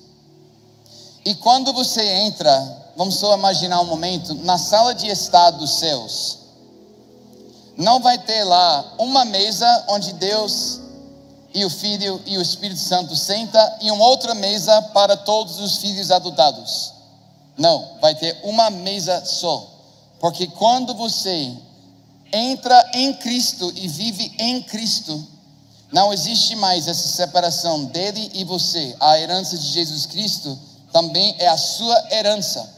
[1.24, 6.40] E quando você entra, vamos só imaginar um momento, na sala de estar dos céus,
[7.74, 10.84] não vai ter lá uma mesa onde Deus
[11.56, 15.78] e o Filho e o Espírito Santo senta e uma outra mesa para todos os
[15.78, 16.92] filhos adotados.
[17.56, 19.66] Não, vai ter uma mesa só.
[20.20, 21.50] Porque quando você
[22.30, 25.26] entra em Cristo e vive em Cristo,
[25.90, 28.94] não existe mais essa separação dele e você.
[29.00, 30.58] A herança de Jesus Cristo
[30.92, 32.68] também é a sua herança.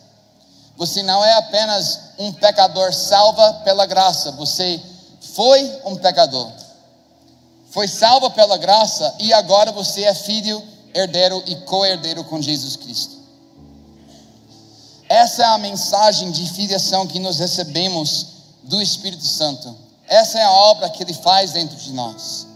[0.76, 4.80] Você não é apenas um pecador salva pela graça, você
[5.20, 6.48] foi um pecador
[7.70, 10.62] foi salva pela graça e agora você é filho,
[10.94, 13.18] herdeiro e co-herdeiro com Jesus Cristo.
[15.08, 18.26] Essa é a mensagem de filiação que nós recebemos
[18.62, 19.74] do Espírito Santo.
[20.06, 22.46] Essa é a obra que ele faz dentro de nós.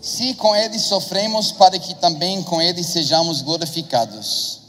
[0.00, 4.65] Se com ele sofremos, para que também com ele sejamos glorificados.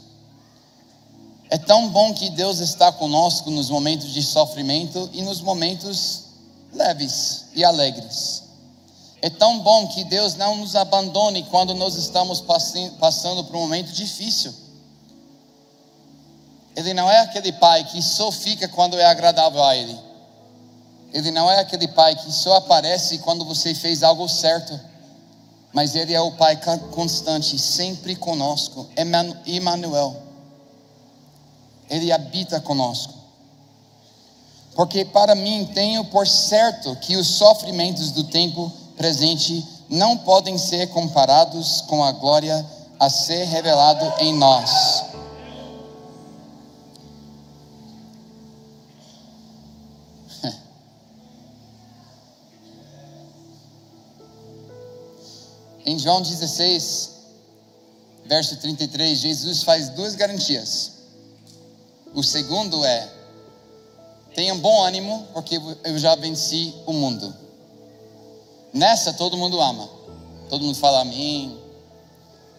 [1.50, 6.24] É tão bom que Deus está conosco nos momentos de sofrimento e nos momentos
[6.72, 8.42] leves e alegres.
[9.22, 12.42] É tão bom que Deus não nos abandone quando nós estamos
[13.00, 14.54] passando por um momento difícil.
[16.76, 19.98] Ele não é aquele pai que só fica quando é agradável a Ele.
[21.12, 24.78] Ele não é aquele pai que só aparece quando você fez algo certo.
[25.72, 26.56] Mas Ele é o pai
[26.92, 28.86] constante, sempre conosco.
[29.46, 30.27] Emmanuel.
[31.88, 33.14] Ele habita conosco.
[34.78, 40.86] Porque para mim tenho por certo que os sofrimentos do tempo presente não podem ser
[40.88, 42.64] comparados com a glória
[43.00, 45.04] a ser revelado em nós.
[55.86, 57.10] Em João 16,
[58.26, 60.97] verso 33, Jesus faz duas garantias.
[62.14, 63.08] O segundo é:
[64.34, 67.34] tenham bom ânimo, porque eu já venci o mundo.
[68.72, 69.88] Nessa todo mundo ama,
[70.48, 71.58] todo mundo fala amém.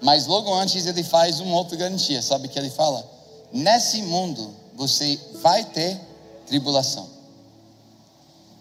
[0.01, 3.05] Mas logo antes ele faz uma outra garantia, sabe o que ele fala?
[3.51, 5.99] Nesse mundo você vai ter
[6.45, 7.07] tribulação.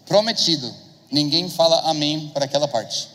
[0.04, 0.74] Prometido,
[1.10, 3.08] ninguém fala amém para aquela parte.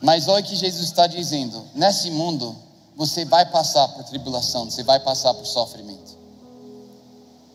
[0.00, 2.56] Mas olha o que Jesus está dizendo: nesse mundo
[2.96, 6.16] você vai passar por tribulação, você vai passar por sofrimento.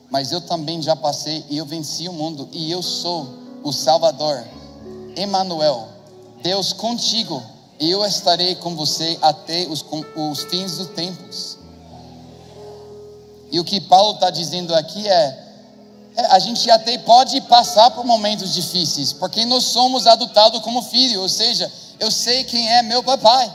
[0.10, 3.28] Mas eu também já passei e eu venci o mundo e eu sou
[3.64, 4.44] o Salvador,
[5.16, 5.88] Emmanuel,
[6.42, 7.44] Deus contigo.
[7.80, 11.58] E eu estarei com você até os, os fins dos tempos.
[13.52, 15.48] E o que Paulo está dizendo aqui é,
[16.16, 21.22] é, a gente até pode passar por momentos difíceis, porque nós somos adotados como filho,
[21.22, 23.54] ou seja, eu sei quem é meu papai.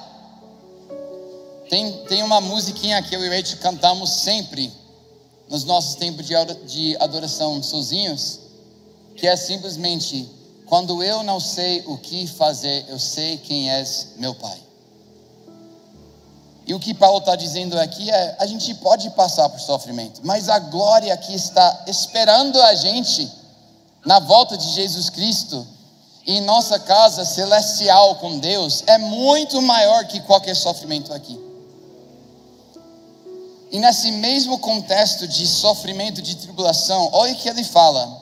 [1.73, 4.71] Tem, tem uma musiquinha que eu e o Rachel cantamos sempre
[5.49, 8.41] nos nossos tempos de adoração sozinhos,
[9.17, 10.29] que é simplesmente:
[10.67, 14.61] quando eu não sei o que fazer, eu sei quem és meu Pai.
[16.67, 20.51] E o que Paulo está dizendo aqui é: a gente pode passar por sofrimento, mas
[20.51, 23.33] a glória que está esperando a gente
[24.05, 25.67] na volta de Jesus Cristo
[26.27, 31.42] em nossa casa celestial com Deus é muito maior que qualquer sofrimento aqui.
[33.73, 38.21] E nesse mesmo contexto de sofrimento, de tribulação, olha o que ele fala.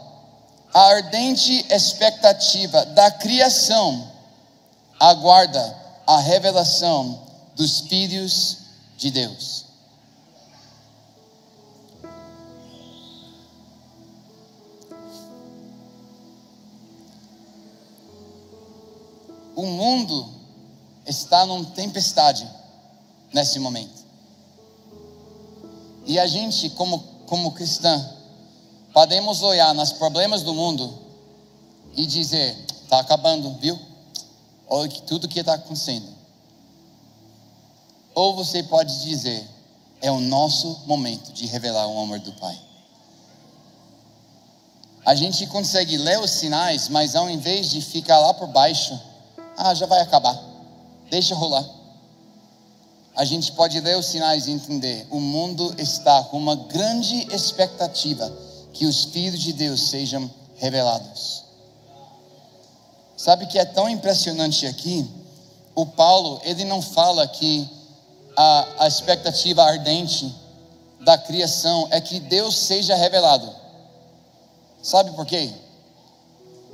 [0.72, 4.08] A ardente expectativa da criação
[5.01, 5.76] aguarda
[6.07, 7.20] a revelação
[7.57, 8.59] dos filhos
[8.96, 9.64] de Deus.
[19.57, 20.32] O mundo
[21.05, 22.48] está numa tempestade
[23.32, 23.99] nesse momento.
[26.11, 28.04] E a gente, como, como cristã,
[28.92, 30.92] podemos olhar nos problemas do mundo
[31.94, 33.78] e dizer: está acabando, viu?
[34.66, 36.08] Olha tudo que está acontecendo.
[38.12, 39.48] Ou você pode dizer:
[40.02, 42.58] é o nosso momento de revelar o amor do Pai.
[45.06, 49.00] A gente consegue ler os sinais, mas ao invés de ficar lá por baixo,
[49.56, 50.36] ah, já vai acabar.
[51.08, 51.80] Deixa rolar.
[53.21, 55.07] A gente pode ler os sinais e entender.
[55.11, 58.33] O mundo está com uma grande expectativa
[58.73, 61.45] que os filhos de Deus sejam revelados.
[63.14, 65.07] Sabe que é tão impressionante aqui?
[65.75, 67.68] O Paulo, ele não fala que
[68.35, 70.35] a, a expectativa ardente
[71.03, 73.55] da criação é que Deus seja revelado.
[74.83, 75.53] Sabe por quê?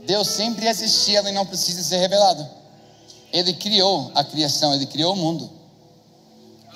[0.06, 2.48] Deus sempre existia, ele não precisa ser revelado.
[3.32, 5.55] Ele criou a criação, ele criou o mundo.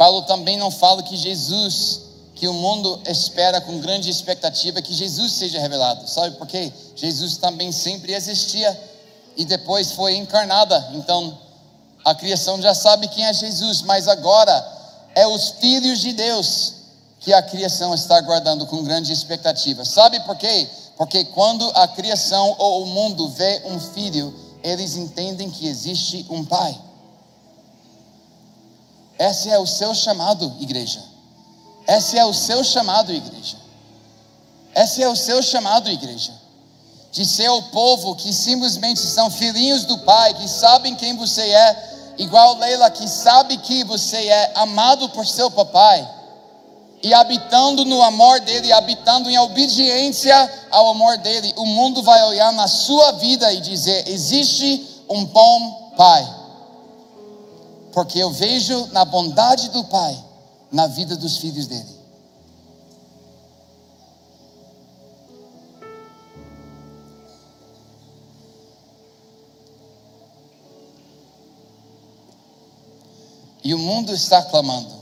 [0.00, 2.00] Paulo também não fala que Jesus,
[2.34, 6.08] que o mundo espera com grande expectativa que Jesus seja revelado.
[6.08, 6.72] Sabe por quê?
[6.96, 8.80] Jesus também sempre existia
[9.36, 10.88] e depois foi encarnada.
[10.94, 11.38] Então,
[12.02, 14.66] a criação já sabe quem é Jesus, mas agora
[15.14, 16.72] é os filhos de Deus
[17.20, 19.84] que a criação está aguardando com grande expectativa.
[19.84, 20.66] Sabe por quê?
[20.96, 24.34] Porque quando a criação ou o mundo vê um filho,
[24.64, 26.74] eles entendem que existe um pai.
[29.20, 31.02] Esse é o seu chamado, igreja.
[31.86, 33.58] Esse é o seu chamado, igreja.
[34.74, 36.32] Esse é o seu chamado, igreja.
[37.12, 42.14] De ser o povo que simplesmente são filhinhos do Pai, que sabem quem você é,
[42.16, 46.08] igual Leila, que sabe que você é amado por seu papai
[47.02, 52.52] e habitando no amor dele, habitando em obediência ao amor dele, o mundo vai olhar
[52.52, 56.39] na sua vida e dizer: existe um bom pai.
[57.92, 60.24] Porque eu vejo na bondade do pai
[60.70, 62.00] na vida dos filhos dele.
[73.62, 75.00] E o mundo está clamando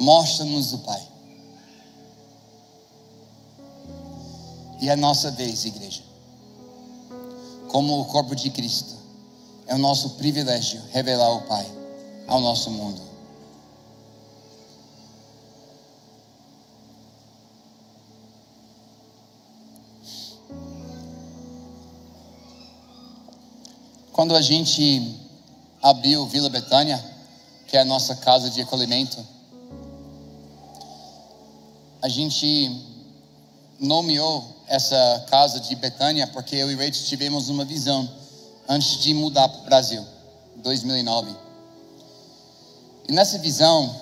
[0.00, 1.06] Mostra-nos o Pai.
[4.80, 6.02] E é a nossa vez, igreja.
[7.68, 8.96] Como o corpo de Cristo,
[9.70, 11.64] é o nosso privilégio revelar o Pai
[12.26, 13.00] ao nosso mundo.
[24.12, 25.16] Quando a gente
[25.80, 27.02] abriu Vila Betânia,
[27.68, 29.24] que é a nossa casa de acolhimento,
[32.02, 32.84] a gente
[33.78, 38.19] nomeou essa casa de Betânia porque eu e Rachel tivemos uma visão
[38.70, 40.06] antes de mudar para o Brasil,
[40.58, 41.34] 2009.
[43.08, 43.92] E nessa visão,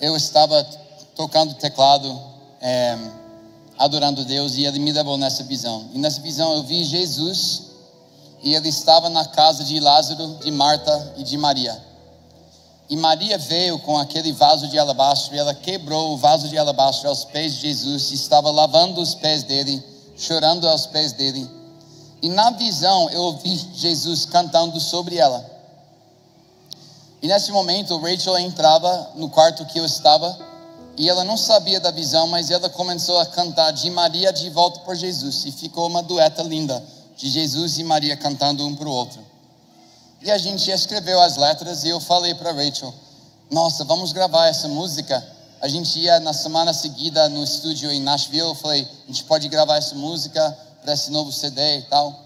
[0.00, 0.64] eu estava
[1.14, 2.18] tocando teclado,
[2.58, 2.96] é,
[3.78, 5.90] adorando Deus, e Ele me levou nessa visão.
[5.92, 7.64] E nessa visão eu vi Jesus,
[8.42, 11.78] e Ele estava na casa de Lázaro, de Marta e de Maria.
[12.88, 17.10] E Maria veio com aquele vaso de alabastro e ela quebrou o vaso de alabastro
[17.10, 19.82] aos pés de Jesus e estava lavando os pés dele,
[20.16, 21.61] chorando aos pés dele.
[22.22, 25.44] E na visão eu ouvi Jesus cantando sobre ela.
[27.20, 30.38] E nesse momento Rachel entrava no quarto que eu estava
[30.96, 34.80] e ela não sabia da visão, mas ela começou a cantar de Maria de volta
[34.80, 36.82] por Jesus e ficou uma dueta linda
[37.16, 39.20] de Jesus e Maria cantando um para o outro.
[40.20, 42.94] E a gente escreveu as letras e eu falei para Rachel:
[43.50, 45.26] Nossa, vamos gravar essa música.
[45.60, 48.46] A gente ia na semana seguida no estúdio em Nashville.
[48.46, 52.20] Eu falei: A gente pode gravar essa música para esse novo CD e tal.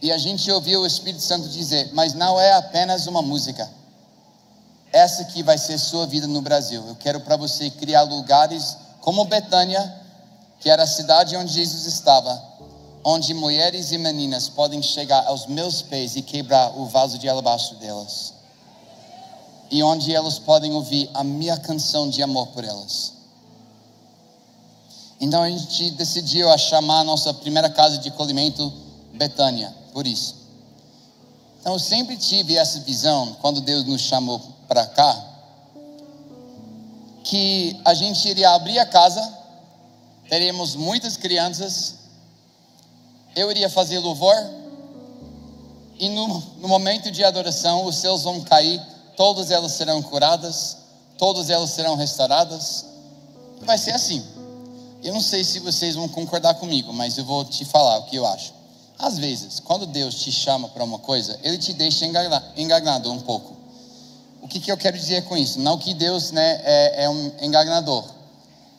[0.00, 3.68] E a gente ouviu o Espírito Santo dizer: Mas não é apenas uma música.
[4.92, 6.82] Essa que vai ser sua vida no Brasil.
[6.86, 9.94] Eu quero para você criar lugares como Betânia,
[10.58, 12.50] que era a cidade onde Jesus estava
[13.04, 17.76] onde mulheres e meninas podem chegar aos meus pés e quebrar o vaso de alabastro
[17.76, 18.34] delas.
[19.70, 23.12] E onde elas podem ouvir a minha canção de amor por elas.
[25.20, 28.72] Então a gente decidiu chamar a nossa primeira casa de acolhimento
[29.12, 30.34] Betânia, por isso.
[31.60, 35.26] Então eu sempre tive essa visão, quando Deus nos chamou para cá,
[37.22, 39.38] que a gente iria abrir a casa,
[40.28, 42.00] teríamos muitas crianças
[43.34, 44.34] eu iria fazer louvor,
[45.98, 46.26] e no,
[46.58, 48.80] no momento de adoração os céus vão cair,
[49.16, 50.78] todas elas serão curadas,
[51.18, 52.86] todas elas serão restauradas.
[53.60, 54.24] Vai ser assim.
[55.02, 58.16] Eu não sei se vocês vão concordar comigo, mas eu vou te falar o que
[58.16, 58.52] eu acho.
[58.98, 62.04] Às vezes, quando Deus te chama para uma coisa, Ele te deixa
[62.54, 63.56] enganado um pouco.
[64.42, 65.58] O que, que eu quero dizer com isso?
[65.58, 68.04] Não que Deus né, é, é um enganador,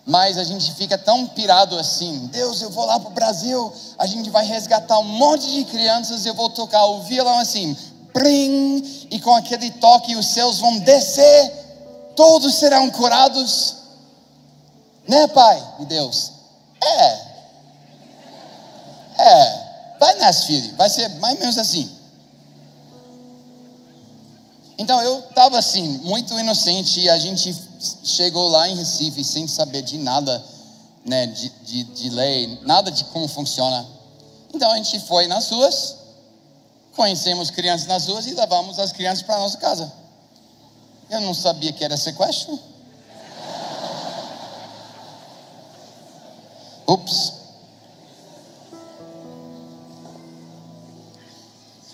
[0.05, 2.27] mas a gente fica tão pirado assim.
[2.27, 6.25] Deus, eu vou lá para o Brasil, a gente vai resgatar um monte de crianças,
[6.25, 7.75] eu vou tocar o violão assim,
[8.13, 11.51] prim, e com aquele toque os céus vão descer,
[12.15, 13.80] todos serão curados.
[15.07, 16.31] Né, Pai e Deus?
[16.83, 17.31] É.
[19.17, 19.61] É.
[19.99, 22.01] Vai nessa, filho, vai ser mais ou menos assim.
[24.77, 27.55] Então eu estava assim, muito inocente, e a gente
[28.03, 30.43] chegou lá em Recife sem saber de nada,
[31.05, 33.85] né, de, de, de lei, nada de como funciona.
[34.51, 35.97] Então a gente foi nas ruas,
[36.95, 39.91] conhecemos crianças nas ruas e levamos as crianças para nossa casa.
[41.11, 42.59] Eu não sabia que era sequestro.
[46.91, 47.33] Ups.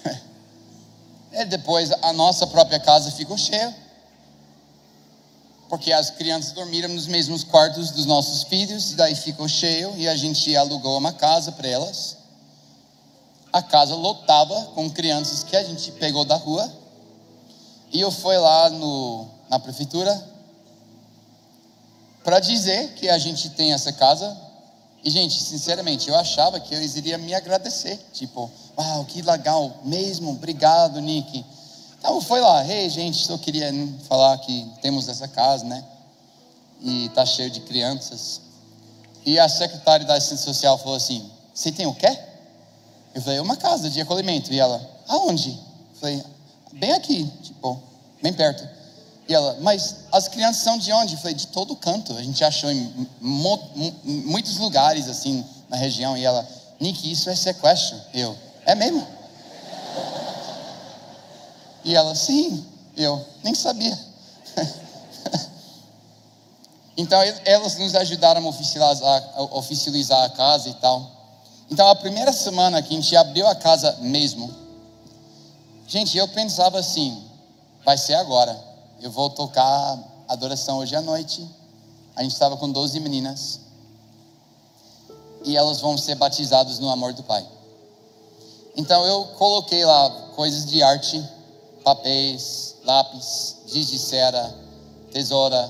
[1.32, 3.76] E depois a nossa própria casa ficou cheia.
[5.70, 10.08] Porque as crianças dormiram nos mesmos quartos dos nossos filhos, e daí ficou cheio, e
[10.08, 12.18] a gente alugou uma casa para elas.
[13.54, 16.74] A casa lotava com crianças que a gente pegou da rua.
[17.91, 20.12] E eu fui lá no, na prefeitura
[22.24, 24.47] para dizer que a gente tem essa casa.
[25.04, 27.98] E, gente, sinceramente, eu achava que eles iriam me agradecer.
[28.14, 31.43] Tipo, Uau, que legal mesmo, obrigado, Nick.
[31.98, 33.72] Então foi lá, hey, gente, só queria
[34.08, 35.84] falar que temos essa casa, né?
[36.82, 38.39] E tá cheio de crianças.
[39.26, 42.20] E a secretária da assistência social falou assim: Você tem o quê?
[43.16, 44.54] Eu falei: Uma casa de acolhimento.
[44.54, 45.50] E ela: Aonde?
[45.50, 46.24] Eu falei:
[46.74, 47.82] Bem aqui, tipo,
[48.22, 48.76] bem perto.
[49.28, 51.13] E ela: Mas as crianças são de onde?
[51.13, 52.15] Eu falei: De todo canto.
[52.15, 56.17] A gente achou em muitos lugares, assim, na região.
[56.17, 56.47] E ela:
[56.80, 57.99] Nick, isso é sequestro.
[58.13, 59.05] Eu: é mesmo?
[61.84, 62.65] E ela, sim.
[62.95, 63.97] Eu nem sabia.
[66.97, 71.11] então elas nos ajudaram a oficializar, a oficializar a casa e tal.
[71.69, 74.53] Então a primeira semana que a gente abriu a casa mesmo,
[75.88, 77.23] gente, eu pensava assim,
[77.86, 78.66] vai ser agora.
[79.00, 81.48] Eu vou tocar adoração hoje à noite.
[82.16, 83.60] A gente estava com 12 meninas.
[85.43, 87.45] E elas vão ser batizadas no amor do Pai.
[88.76, 91.24] Então eu coloquei lá coisas de arte,
[91.84, 94.56] papéis, lápis, giz de cera,
[95.12, 95.70] tesoura,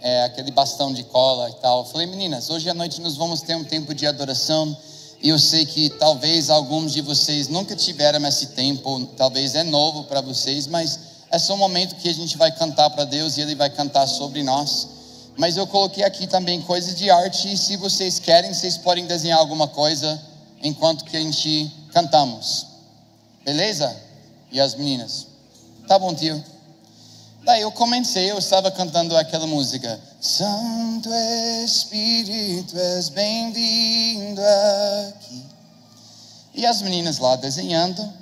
[0.00, 1.80] é, aquele bastão de cola e tal.
[1.80, 4.76] Eu falei, meninas, hoje à noite nós vamos ter um tempo de adoração.
[5.22, 10.04] E eu sei que talvez alguns de vocês nunca tiveram esse tempo, talvez é novo
[10.04, 13.40] para vocês, mas é só um momento que a gente vai cantar para Deus e
[13.40, 14.88] Ele vai cantar sobre nós.
[15.36, 19.38] Mas eu coloquei aqui também coisas de arte, e se vocês querem, vocês podem desenhar
[19.38, 20.20] alguma coisa
[20.62, 22.66] enquanto que a gente cantamos.
[23.44, 23.94] Beleza?
[24.50, 25.26] E as meninas,
[25.86, 26.42] tá bom, tio.
[27.44, 30.00] Daí eu comecei, eu estava cantando aquela música.
[30.20, 31.08] Santo
[31.64, 34.40] Espírito, és bem-vindo
[35.08, 35.44] aqui.
[36.54, 38.17] E as meninas lá desenhando.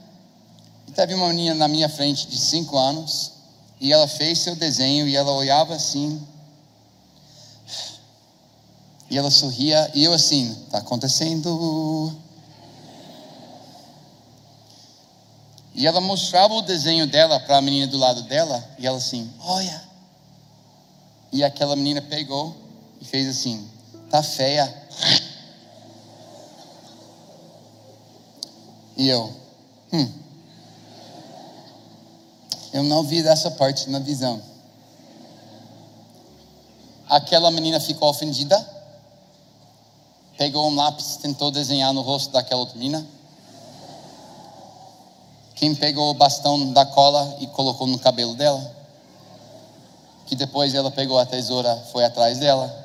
[0.96, 3.32] Teve uma menina na minha frente de cinco anos.
[3.78, 6.26] E ela fez seu desenho e ela olhava assim.
[9.10, 9.90] E ela sorria.
[9.94, 12.16] E eu assim, tá acontecendo.
[15.74, 19.30] E ela mostrava o desenho dela para a menina do lado dela, e ela assim,
[19.40, 19.82] olha.
[21.30, 22.56] E aquela menina pegou
[22.98, 23.68] e fez assim,
[24.10, 24.74] tá feia.
[28.96, 29.30] E eu,
[29.92, 30.10] hum,
[32.76, 34.40] eu não vi dessa parte na visão.
[37.08, 38.64] Aquela menina ficou ofendida,
[40.36, 43.06] pegou um lápis, tentou desenhar no rosto daquela outra menina
[45.56, 48.76] quem pegou o bastão da cola e colocou no cabelo dela?
[50.26, 52.84] Que depois ela pegou a tesoura, foi atrás dela.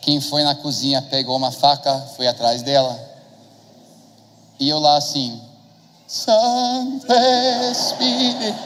[0.00, 2.96] Quem foi na cozinha, pegou uma faca, foi atrás dela.
[4.60, 5.42] E eu lá assim,
[6.08, 7.06] Santo
[7.70, 8.58] Espírito,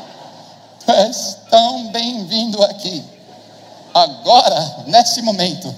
[0.87, 3.05] tu és tão bem-vindo aqui.
[3.93, 5.75] Agora, nesse momento.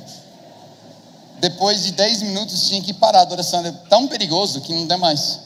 [1.40, 3.64] Depois de 10 minutos tinha que parar a adoração.
[3.64, 5.40] É tão perigoso que não dá mais.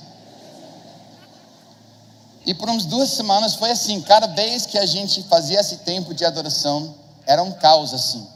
[2.44, 6.12] E por umas duas semanas foi assim, cada vez que a gente fazia esse tempo
[6.12, 6.96] de adoração,
[7.26, 8.26] era um caos assim.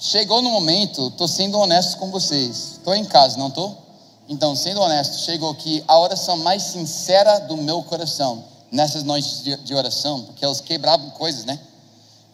[0.00, 3.83] Chegou no momento, estou sendo honesto com vocês, estou em casa, não estou?
[4.28, 9.74] Então, sendo honesto, chegou que a oração mais sincera do meu coração, nessas noites de
[9.74, 11.58] oração, porque elas quebravam coisas, né?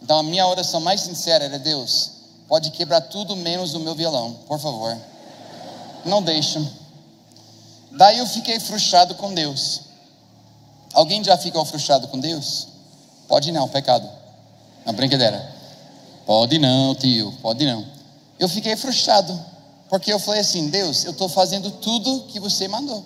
[0.01, 2.11] Então, a minha oração mais sincera era: Deus,
[2.47, 4.97] pode quebrar tudo menos o meu violão, por favor.
[6.05, 6.59] Não deixa
[7.91, 9.81] Daí eu fiquei frustrado com Deus.
[10.93, 12.67] Alguém já ficou frustrado com Deus?
[13.27, 14.09] Pode não, pecado.
[14.85, 15.53] Não, brincadeira.
[16.25, 17.85] Pode não, tio, pode não.
[18.39, 19.37] Eu fiquei frustrado,
[19.91, 23.03] porque eu falei assim: Deus, eu estou fazendo tudo que você mandou.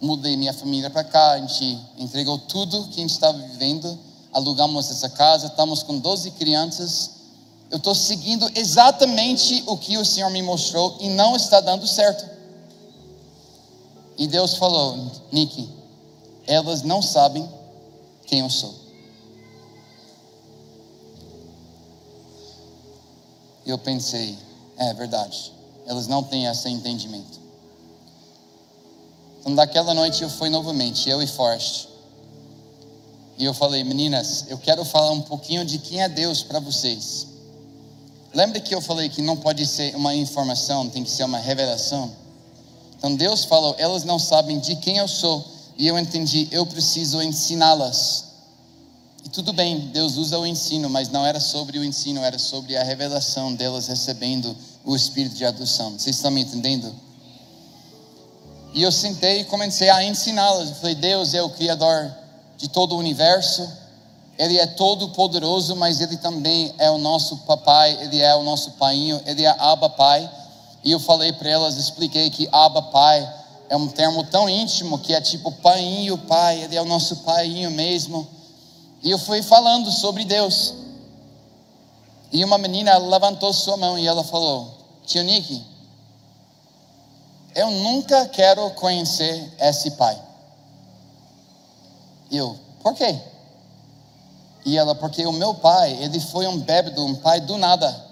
[0.00, 3.96] Mudei minha família para cá, a gente entregou tudo que a gente estava vivendo,
[4.32, 7.12] alugamos essa casa, estamos com 12 crianças.
[7.70, 12.28] Eu estou seguindo exatamente o que o Senhor me mostrou e não está dando certo.
[14.18, 15.70] E Deus falou: Nick,
[16.48, 17.48] elas não sabem
[18.26, 18.74] quem eu sou.
[23.64, 24.36] Eu pensei:
[24.90, 25.52] é verdade,
[25.86, 27.40] elas não têm esse entendimento.
[29.40, 31.88] Então, daquela noite eu fui novamente, eu e Forrest.
[33.36, 37.26] E eu falei, meninas, eu quero falar um pouquinho de quem é Deus para vocês.
[38.32, 42.10] Lembra que eu falei que não pode ser uma informação, tem que ser uma revelação?
[42.96, 45.44] Então Deus falou, elas não sabem de quem eu sou.
[45.76, 48.26] E eu entendi, eu preciso ensiná-las.
[49.24, 52.76] E tudo bem, Deus usa o ensino, mas não era sobre o ensino, era sobre
[52.76, 55.92] a revelação delas recebendo o espírito de adoção.
[55.92, 56.94] Vocês estão me entendendo?
[58.74, 60.70] E eu sentei e comecei a ensiná-las.
[60.70, 62.12] Eu falei: Deus é o Criador
[62.56, 63.68] de todo o universo.
[64.38, 67.98] Ele é todo poderoso, mas Ele também é o nosso papai.
[68.00, 69.20] Ele é o nosso painho.
[69.26, 70.28] Ele é Abba Pai.
[70.82, 75.14] E eu falei para elas, expliquei que Abba Pai é um termo tão íntimo que
[75.14, 76.62] é tipo painho, pai.
[76.62, 78.28] Ele é o nosso painho mesmo.
[79.02, 80.74] E eu fui falando sobre Deus.
[82.32, 84.72] E uma menina levantou sua mão e ela falou:
[85.04, 85.62] Tio Nick,
[87.54, 90.20] eu nunca quero conhecer esse pai.
[92.30, 93.20] E eu, por quê?
[94.64, 98.10] E ela, porque o meu pai, ele foi um bêbado, um pai do nada.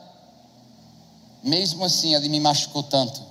[1.43, 3.23] Mesmo assim, ele me machucou tanto.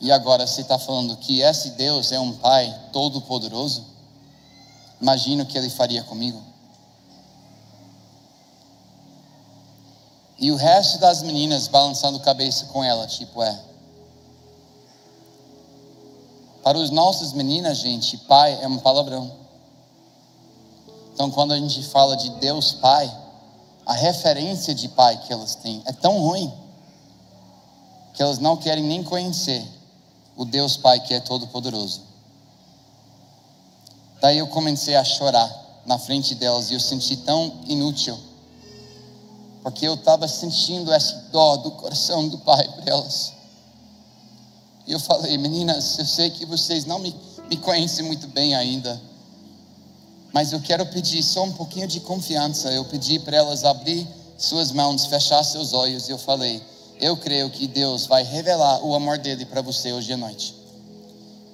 [0.00, 3.84] E agora você está falando que esse Deus é um pai todo-poderoso?
[4.98, 6.49] Imagino o que ele faria comigo.
[10.40, 13.60] E o resto das meninas balançando cabeça com ela, tipo, é.
[16.62, 19.30] Para os nossos meninas, gente, pai é um palavrão.
[21.12, 23.14] Então, quando a gente fala de Deus Pai,
[23.84, 26.50] a referência de pai que elas têm é tão ruim
[28.14, 29.62] que elas não querem nem conhecer
[30.36, 32.00] o Deus Pai que é todo-poderoso.
[34.20, 38.18] Daí eu comecei a chorar na frente delas e eu senti tão inútil,
[39.62, 43.32] porque eu estava sentindo essa dó do coração do Pai por elas.
[44.86, 47.14] E eu falei, meninas, eu sei que vocês não me,
[47.48, 49.00] me conhecem muito bem ainda,
[50.32, 52.70] mas eu quero pedir só um pouquinho de confiança.
[52.70, 54.06] Eu pedi para elas abrir
[54.38, 56.62] suas mãos, fechar seus olhos, e eu falei,
[57.00, 60.54] eu creio que Deus vai revelar o amor dele para você hoje à noite.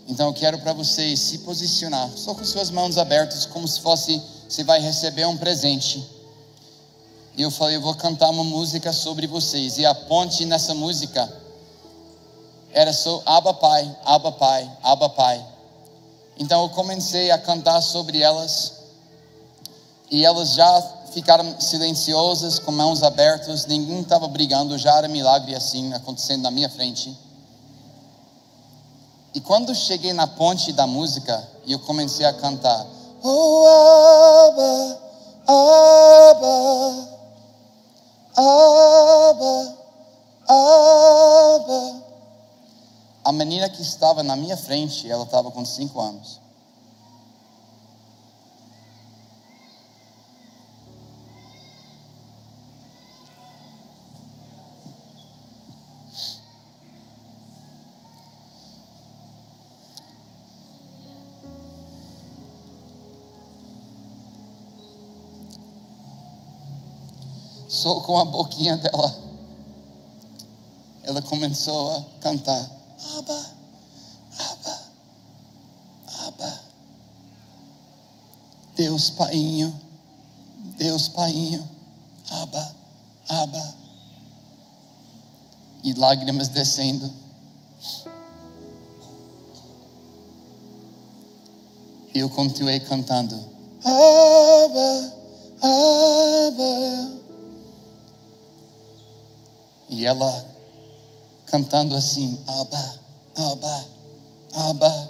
[0.09, 4.23] Então eu quero para vocês se posicionar, só com suas mãos abertas, como se fosse
[4.49, 6.16] você vai receber um presente.
[7.37, 9.77] E eu falei, eu vou cantar uma música sobre vocês.
[9.77, 11.31] E a ponte nessa música
[12.73, 15.47] era só Abba Pai, Abba Pai, Abba Pai.
[16.39, 18.73] Então eu comecei a cantar sobre elas
[20.11, 20.83] e elas já
[21.13, 26.69] ficaram silenciosas, com mãos abertas, ninguém estava brigando, já era milagre assim acontecendo na minha
[26.69, 27.17] frente.
[29.35, 32.87] E quando cheguei na ponte da música eu comecei a cantar,
[33.23, 33.67] Oh
[34.47, 35.01] Abba,
[35.47, 37.16] Abba,
[38.37, 39.77] Abba,
[40.49, 42.07] Abba
[43.27, 46.41] a menina que estava na minha frente, ela estava com cinco anos.
[67.87, 69.17] Só com a boquinha dela,
[71.05, 72.69] ela começou a cantar.
[73.17, 73.47] Abba,
[74.41, 74.81] Abba,
[76.27, 76.61] Abba.
[78.75, 79.73] Deus Painho,
[80.77, 81.65] Deus Painho,
[82.29, 82.75] Abba,
[83.29, 83.75] Abba.
[85.85, 87.09] E lágrimas descendo.
[92.13, 93.37] E eu continuei cantando.
[93.85, 95.13] Abba,
[95.63, 97.16] Abba.
[99.97, 100.45] E ela
[101.47, 102.95] cantando assim: Abba,
[103.35, 103.85] Abba,
[104.55, 105.09] Abba,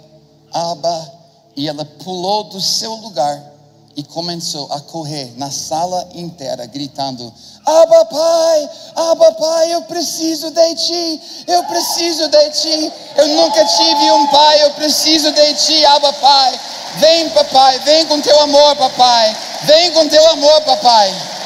[0.53, 1.13] Abba.
[1.57, 3.53] E ela pulou do seu lugar
[3.97, 7.33] e começou a correr na sala inteira, gritando:
[7.65, 12.93] Abba, Pai, Abba, Pai, eu preciso de ti, eu preciso de ti.
[13.17, 16.59] Eu nunca tive um pai, eu preciso de ti, Abba, Pai.
[16.95, 19.35] Vem, papai, vem com teu amor, papai.
[19.63, 21.36] Vem com teu amor, papai.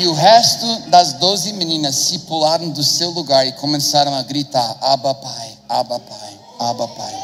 [0.00, 4.78] E o resto das doze meninas se pularam do seu lugar e começaram a gritar:
[4.80, 7.14] Abba Pai, Abba Pai, Abba Pai.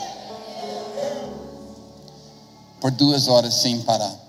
[2.81, 4.27] Por duas horas sem parar.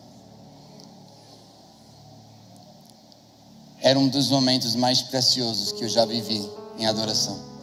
[3.88, 6.45] era um dos momentos mais preciosos que eu já vivi
[6.78, 7.57] em adoração.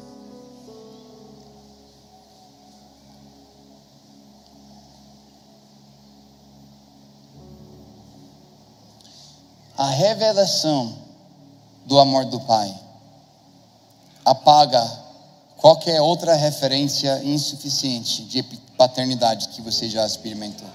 [9.85, 10.95] A revelação
[11.85, 12.75] do amor do Pai
[14.25, 14.81] apaga
[15.59, 18.43] qualquer outra referência insuficiente de
[18.79, 20.67] paternidade que você já experimentou.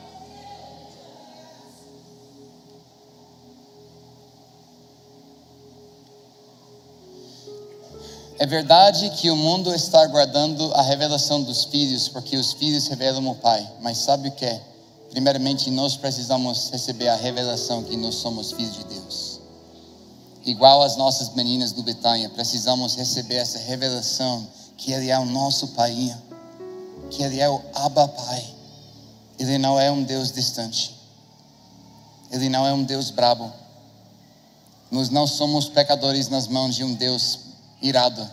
[8.38, 13.28] É verdade que o mundo está aguardando a revelação dos filhos, porque os filhos revelam
[13.28, 13.68] o Pai.
[13.82, 14.69] Mas sabe o que é?
[15.12, 19.40] Primeiramente, nós precisamos receber a revelação que nós somos filhos de Deus.
[20.46, 24.48] Igual as nossas meninas do Betânia, precisamos receber essa revelação
[24.78, 26.16] que Ele é o nosso Pai,
[27.10, 28.56] que Ele é o Abba Pai.
[29.38, 30.96] Ele não é um Deus distante.
[32.32, 33.52] Ele não é um Deus brabo.
[34.92, 37.40] Nós não somos pecadores nas mãos de um Deus
[37.82, 38.28] irado.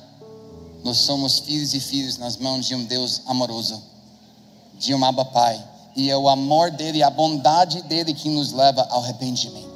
[0.84, 3.82] Nós somos filhos e filhos nas mãos de um Deus amoroso,
[4.78, 5.75] de um Abba Pai.
[5.96, 9.75] E é o amor dele, a bondade dele que nos leva ao arrependimento.